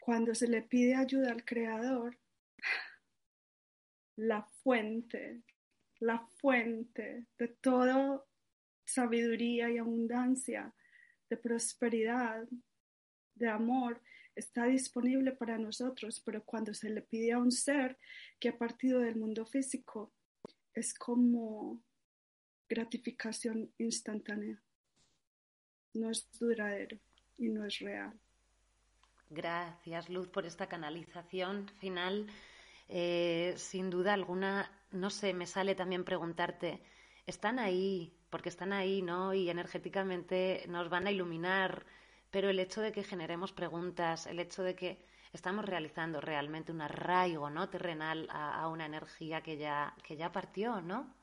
Cuando 0.00 0.34
se 0.34 0.48
le 0.48 0.62
pide 0.62 0.94
ayuda 0.96 1.30
al 1.30 1.44
Creador, 1.44 2.18
la 4.16 4.42
fuente, 4.62 5.42
la 6.00 6.26
fuente 6.38 7.26
de 7.38 7.48
toda 7.48 8.24
sabiduría 8.84 9.70
y 9.70 9.78
abundancia, 9.78 10.74
de 11.28 11.36
prosperidad, 11.36 12.48
de 13.34 13.48
amor, 13.48 14.02
está 14.34 14.64
disponible 14.66 15.32
para 15.32 15.58
nosotros, 15.58 16.20
pero 16.24 16.44
cuando 16.44 16.74
se 16.74 16.90
le 16.90 17.02
pide 17.02 17.32
a 17.32 17.38
un 17.38 17.52
ser 17.52 17.98
que 18.38 18.50
ha 18.50 18.58
partido 18.58 19.00
del 19.00 19.16
mundo 19.16 19.44
físico, 19.46 20.12
es 20.74 20.94
como 20.94 21.82
gratificación 22.68 23.72
instantánea. 23.78 24.60
No 25.94 26.10
es 26.10 26.28
duradero 26.38 26.98
y 27.36 27.48
no 27.48 27.64
es 27.64 27.80
real. 27.80 28.18
Gracias, 29.28 30.08
Luz, 30.08 30.28
por 30.28 30.46
esta 30.46 30.68
canalización 30.68 31.68
final. 31.78 32.26
Eh, 32.88 33.54
sin 33.56 33.90
duda 33.90 34.12
alguna, 34.12 34.70
no 34.90 35.10
sé, 35.10 35.32
me 35.32 35.46
sale 35.46 35.76
también 35.76 36.04
preguntarte, 36.04 36.82
están 37.26 37.60
ahí, 37.60 38.12
porque 38.30 38.48
están 38.48 38.72
ahí, 38.72 39.02
¿no? 39.02 39.32
Y 39.32 39.48
energéticamente 39.48 40.64
nos 40.68 40.90
van 40.90 41.06
a 41.06 41.12
iluminar, 41.12 41.86
pero 42.30 42.48
el 42.50 42.58
hecho 42.60 42.80
de 42.80 42.92
que 42.92 43.04
generemos 43.04 43.52
preguntas, 43.52 44.26
el 44.26 44.38
hecho 44.38 44.62
de 44.62 44.74
que 44.74 45.04
estamos 45.32 45.64
realizando 45.64 46.20
realmente 46.20 46.72
un 46.72 46.80
arraigo, 46.80 47.50
¿no? 47.50 47.68
Terrenal 47.68 48.28
a, 48.30 48.66
una 48.68 48.86
energía 48.86 49.42
que 49.42 49.56
ya, 49.56 49.94
que 50.04 50.16
ya 50.16 50.32
partió, 50.32 50.80
¿no? 50.80 51.14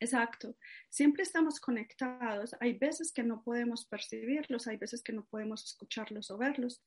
Exacto. 0.00 0.56
Siempre 0.88 1.22
estamos 1.22 1.60
conectados. 1.60 2.54
Hay 2.60 2.74
veces 2.74 3.12
que 3.12 3.22
no 3.22 3.42
podemos 3.42 3.86
percibirlos, 3.86 4.66
hay 4.66 4.76
veces 4.76 5.02
que 5.02 5.12
no 5.12 5.24
podemos 5.24 5.64
escucharlos 5.64 6.30
o 6.30 6.36
verlos, 6.36 6.82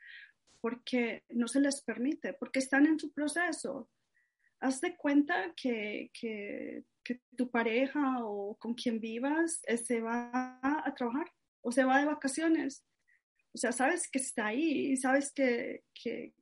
porque 0.62 1.24
no 1.30 1.48
se 1.48 1.62
les 1.62 1.82
permite, 1.82 2.34
porque 2.34 2.60
están 2.60 2.86
en 2.86 3.00
su 3.00 3.12
proceso. 3.12 3.90
Haz 4.60 4.82
de 4.82 4.96
cuenta 4.98 5.54
que, 5.56 6.12
que, 6.14 6.84
tu 7.36 7.50
pareja 7.50 8.24
o 8.26 8.56
con 8.58 8.74
quien 8.74 9.00
vivas 9.00 9.62
eh, 9.68 9.78
se 9.78 10.02
va 10.02 10.60
a 10.62 10.94
trabajar 10.96 11.32
o 11.62 11.72
se 11.72 11.84
va 11.84 12.00
de 12.00 12.06
vacaciones. 12.06 12.86
O 13.54 13.58
sea, 13.58 13.72
sabes 13.72 14.10
que 14.10 14.20
está 14.20 14.48
ahí, 14.48 14.96
sabes 14.98 15.32
que, 15.34 15.84
que, 15.94 16.34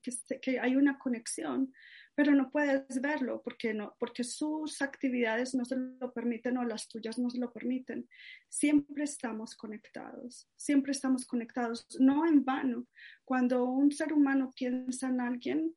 que 0.41 0.59
hay 0.59 0.75
una 0.75 0.99
conexión, 0.99 1.71
pero 2.13 2.33
no 2.33 2.49
puedes 2.49 3.01
verlo 3.01 3.41
porque, 3.43 3.73
no, 3.73 3.95
porque 3.99 4.23
sus 4.23 4.81
actividades 4.81 5.55
no 5.55 5.65
se 5.65 5.75
lo 5.77 6.13
permiten 6.13 6.57
o 6.57 6.63
las 6.63 6.87
tuyas 6.87 7.17
no 7.17 7.29
se 7.29 7.39
lo 7.39 7.51
permiten. 7.51 8.09
Siempre 8.49 9.03
estamos 9.03 9.55
conectados, 9.55 10.49
siempre 10.55 10.91
estamos 10.91 11.25
conectados, 11.25 11.87
no 11.99 12.25
en 12.25 12.43
vano. 12.43 12.85
Cuando 13.23 13.65
un 13.65 13.91
ser 13.91 14.13
humano 14.13 14.53
piensa 14.55 15.07
en 15.07 15.21
alguien, 15.21 15.75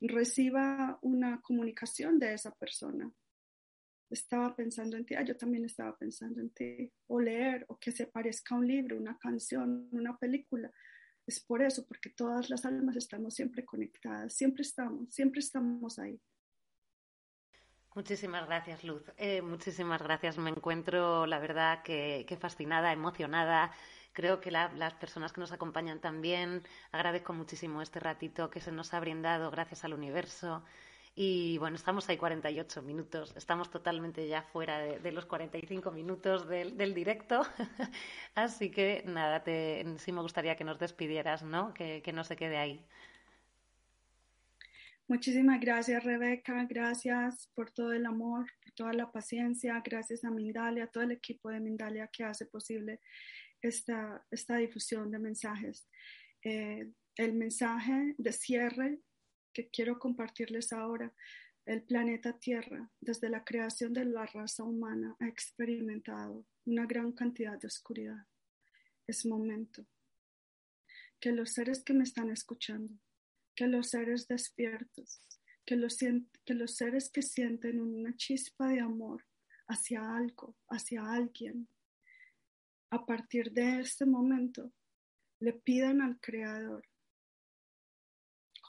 reciba 0.00 0.98
una 1.02 1.40
comunicación 1.40 2.18
de 2.18 2.34
esa 2.34 2.52
persona. 2.52 3.10
Estaba 4.08 4.54
pensando 4.54 4.96
en 4.96 5.04
ti, 5.04 5.14
ah, 5.14 5.24
yo 5.24 5.36
también 5.36 5.64
estaba 5.64 5.96
pensando 5.96 6.40
en 6.40 6.50
ti, 6.50 6.92
o 7.08 7.20
leer, 7.20 7.64
o 7.68 7.78
que 7.78 7.92
se 7.92 8.06
parezca 8.06 8.54
un 8.54 8.66
libro, 8.66 8.96
una 8.96 9.18
canción, 9.18 9.88
una 9.92 10.16
película 10.16 10.72
es 11.26 11.40
por 11.40 11.62
eso, 11.62 11.84
porque 11.86 12.10
todas 12.10 12.48
las 12.50 12.64
almas 12.64 12.96
estamos 12.96 13.34
siempre 13.34 13.64
conectadas, 13.64 14.32
siempre 14.32 14.62
estamos, 14.62 15.12
siempre 15.12 15.40
estamos 15.40 15.98
ahí. 15.98 16.20
Muchísimas 17.96 18.46
gracias, 18.46 18.84
Luz. 18.84 19.02
Eh, 19.16 19.42
muchísimas 19.42 20.02
gracias. 20.02 20.38
Me 20.38 20.50
encuentro, 20.50 21.26
la 21.26 21.38
verdad, 21.38 21.82
que, 21.82 22.38
fascinada, 22.40 22.92
emocionada. 22.92 23.72
Creo 24.12 24.40
que 24.40 24.50
las 24.50 24.94
personas 24.94 25.32
que 25.32 25.40
nos 25.40 25.50
acompañan 25.50 26.00
también. 26.00 26.62
Agradezco 26.92 27.32
muchísimo 27.32 27.82
este 27.82 27.98
ratito 27.98 28.50
que 28.50 28.60
se 28.60 28.70
nos 28.70 28.92
ha 28.94 29.00
brindado 29.00 29.50
gracias 29.50 29.84
al 29.84 29.94
universo. 29.94 30.62
Y 31.18 31.56
bueno, 31.56 31.76
estamos 31.76 32.06
ahí 32.10 32.18
48 32.18 32.82
minutos, 32.82 33.32
estamos 33.36 33.70
totalmente 33.70 34.28
ya 34.28 34.42
fuera 34.42 34.78
de, 34.78 35.12
los 35.12 35.24
45 35.24 35.90
minutos 35.90 36.46
del, 36.46 36.94
directo. 36.94 37.40
Así 38.34 38.70
que 38.70 39.02
nada, 39.06 39.42
te, 39.42 39.86
sí 39.96 40.12
me 40.12 40.20
gustaría 40.20 40.56
que 40.56 40.64
nos 40.64 40.78
despidieras, 40.78 41.42
¿no? 41.42 41.72
Que, 41.72 42.02
que 42.02 42.12
no 42.12 42.22
se 42.22 42.36
quede 42.36 42.58
ahí. 42.58 42.84
Muchísimas 45.08 45.58
gracias, 45.58 46.04
Rebeca. 46.04 46.66
Gracias 46.68 47.50
por 47.54 47.70
todo 47.70 47.94
el 47.94 48.04
amor, 48.04 48.50
por 48.62 48.72
toda 48.72 48.92
la 48.92 49.10
paciencia. 49.10 49.80
Gracias 49.82 50.22
a 50.22 50.30
Mindalia, 50.30 50.84
a 50.84 50.88
todo 50.88 51.04
el 51.04 51.12
equipo 51.12 51.48
de 51.48 51.60
Mindalia 51.60 52.08
que 52.08 52.24
hace 52.24 52.44
posible 52.44 53.00
esta, 53.62 54.22
esta 54.30 54.56
difusión 54.56 55.10
de 55.10 55.18
mensajes. 55.18 55.88
Eh, 56.42 56.90
el 57.14 57.32
mensaje 57.32 58.14
de 58.18 58.32
cierre 58.32 58.98
que 59.56 59.70
quiero 59.70 59.98
compartirles 59.98 60.74
ahora. 60.74 61.14
El 61.64 61.82
planeta 61.82 62.38
Tierra, 62.38 62.90
desde 63.00 63.30
la 63.30 63.42
creación 63.42 63.94
de 63.94 64.04
la 64.04 64.26
raza 64.26 64.64
humana, 64.64 65.16
ha 65.18 65.26
experimentado 65.26 66.44
una 66.66 66.84
gran 66.84 67.12
cantidad 67.12 67.58
de 67.58 67.66
oscuridad. 67.66 68.26
Es 69.06 69.24
momento 69.24 69.86
que 71.18 71.32
los 71.32 71.52
seres 71.52 71.82
que 71.82 71.94
me 71.94 72.04
están 72.04 72.28
escuchando, 72.28 72.92
que 73.54 73.66
los 73.66 73.88
seres 73.88 74.28
despiertos, 74.28 75.22
que 75.64 75.76
los, 75.76 75.96
que 75.96 76.54
los 76.54 76.76
seres 76.76 77.08
que 77.08 77.22
sienten 77.22 77.80
una 77.80 78.14
chispa 78.14 78.68
de 78.68 78.80
amor 78.80 79.24
hacia 79.68 80.16
algo, 80.16 80.54
hacia 80.68 81.02
alguien, 81.02 81.66
a 82.90 83.06
partir 83.06 83.52
de 83.52 83.80
este 83.80 84.04
momento, 84.04 84.70
le 85.40 85.54
pidan 85.54 86.02
al 86.02 86.20
Creador 86.20 86.84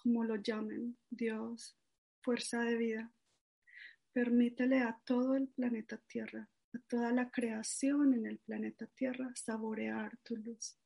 como 0.07 0.23
lo 0.23 0.37
llamen, 0.37 0.97
Dios, 1.09 1.77
fuerza 2.21 2.61
de 2.61 2.77
vida. 2.77 3.13
Permítele 4.13 4.79
a 4.79 4.97
todo 5.03 5.35
el 5.35 5.49
planeta 5.49 5.97
Tierra, 5.97 6.49
a 6.73 6.79
toda 6.87 7.11
la 7.11 7.29
creación 7.29 8.13
en 8.13 8.25
el 8.25 8.39
planeta 8.39 8.87
Tierra, 8.87 9.29
saborear 9.35 10.17
tu 10.23 10.37
luz, 10.37 10.79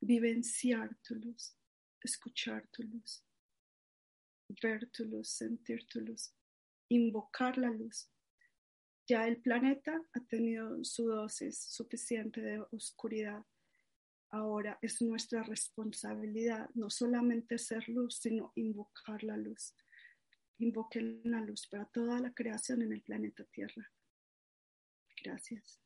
vivenciar 0.00 0.96
tu 1.02 1.16
luz, 1.16 1.56
escuchar 2.00 2.68
tu 2.68 2.84
luz, 2.84 3.24
ver 4.62 4.88
tu 4.90 5.04
luz, 5.04 5.28
sentir 5.28 5.84
tu 5.88 6.00
luz, 6.00 6.32
invocar 6.88 7.58
la 7.58 7.70
luz. 7.70 8.08
Ya 9.08 9.26
el 9.26 9.42
planeta 9.42 10.00
ha 10.12 10.20
tenido 10.26 10.84
su 10.84 11.08
dosis 11.08 11.58
suficiente 11.58 12.40
de 12.40 12.64
oscuridad 12.70 13.44
Ahora 14.30 14.78
es 14.82 15.00
nuestra 15.02 15.42
responsabilidad 15.42 16.68
no 16.74 16.90
solamente 16.90 17.58
ser 17.58 17.88
luz, 17.88 18.18
sino 18.18 18.52
invocar 18.56 19.22
la 19.22 19.36
luz. 19.36 19.74
Invoquen 20.58 21.20
la 21.24 21.40
luz 21.40 21.66
para 21.68 21.84
toda 21.86 22.18
la 22.20 22.32
creación 22.32 22.82
en 22.82 22.92
el 22.92 23.02
planeta 23.02 23.44
Tierra. 23.44 23.90
Gracias. 25.22 25.80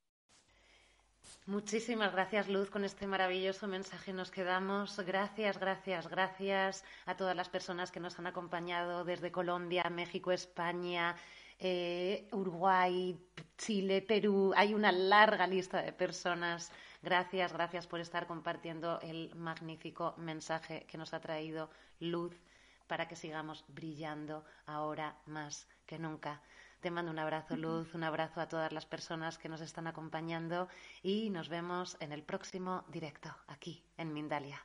Muchísimas 1.47 2.13
gracias, 2.13 2.49
Luz, 2.49 2.71
con 2.71 2.85
este 2.85 3.07
maravilloso 3.07 3.67
mensaje 3.67 4.13
nos 4.13 4.31
quedamos. 4.31 4.99
Gracias, 5.05 5.59
gracias, 5.59 6.09
gracias 6.09 6.85
a 7.07 7.17
todas 7.17 7.37
las 7.37 7.49
personas 7.49 7.91
que 7.91 8.01
nos 8.01 8.19
han 8.19 8.27
acompañado 8.27 9.05
desde 9.05 9.33
Colombia, 9.33 9.85
México, 9.91 10.33
España, 10.33 11.17
eh, 11.59 12.29
Uruguay, 12.33 13.19
Chile, 13.59 14.03
Perú. 14.03 14.53
Hay 14.57 14.75
una 14.75 14.93
larga 14.93 15.47
lista 15.47 15.83
de 15.83 15.93
personas 15.93 16.71
Gracias, 17.03 17.53
gracias 17.53 17.87
por 17.87 18.01
estar 18.01 18.27
compartiendo 18.27 19.01
el 19.01 19.35
magnífico 19.35 20.15
mensaje 20.19 20.85
que 20.87 20.99
nos 20.99 21.15
ha 21.15 21.21
traído 21.21 21.71
Luz 21.99 22.37
para 22.87 23.09
que 23.09 23.17
sigamos 23.17 23.65
brillando 23.69 24.45
ahora 24.67 25.17
más 25.27 25.67
que 25.87 25.99
nunca. 25.99 26.43
Te 26.81 26.91
mando 26.91 27.11
un 27.11 27.19
abrazo, 27.19 27.57
Luz, 27.57 27.95
un 27.95 28.05
abrazo 28.05 28.41
a 28.41 28.49
todas 28.49 28.73
las 28.73 28.87
personas 28.87 29.39
que 29.39 29.49
nos 29.49 29.61
están 29.61 29.87
acompañando 29.87 30.69
y 31.03 31.31
nos 31.31 31.49
vemos 31.49 31.97
en 32.01 32.13
el 32.13 32.23
próximo 32.23 32.85
directo 32.89 33.35
aquí 33.49 33.85
en 33.97 34.13
Mindalia. 34.13 34.65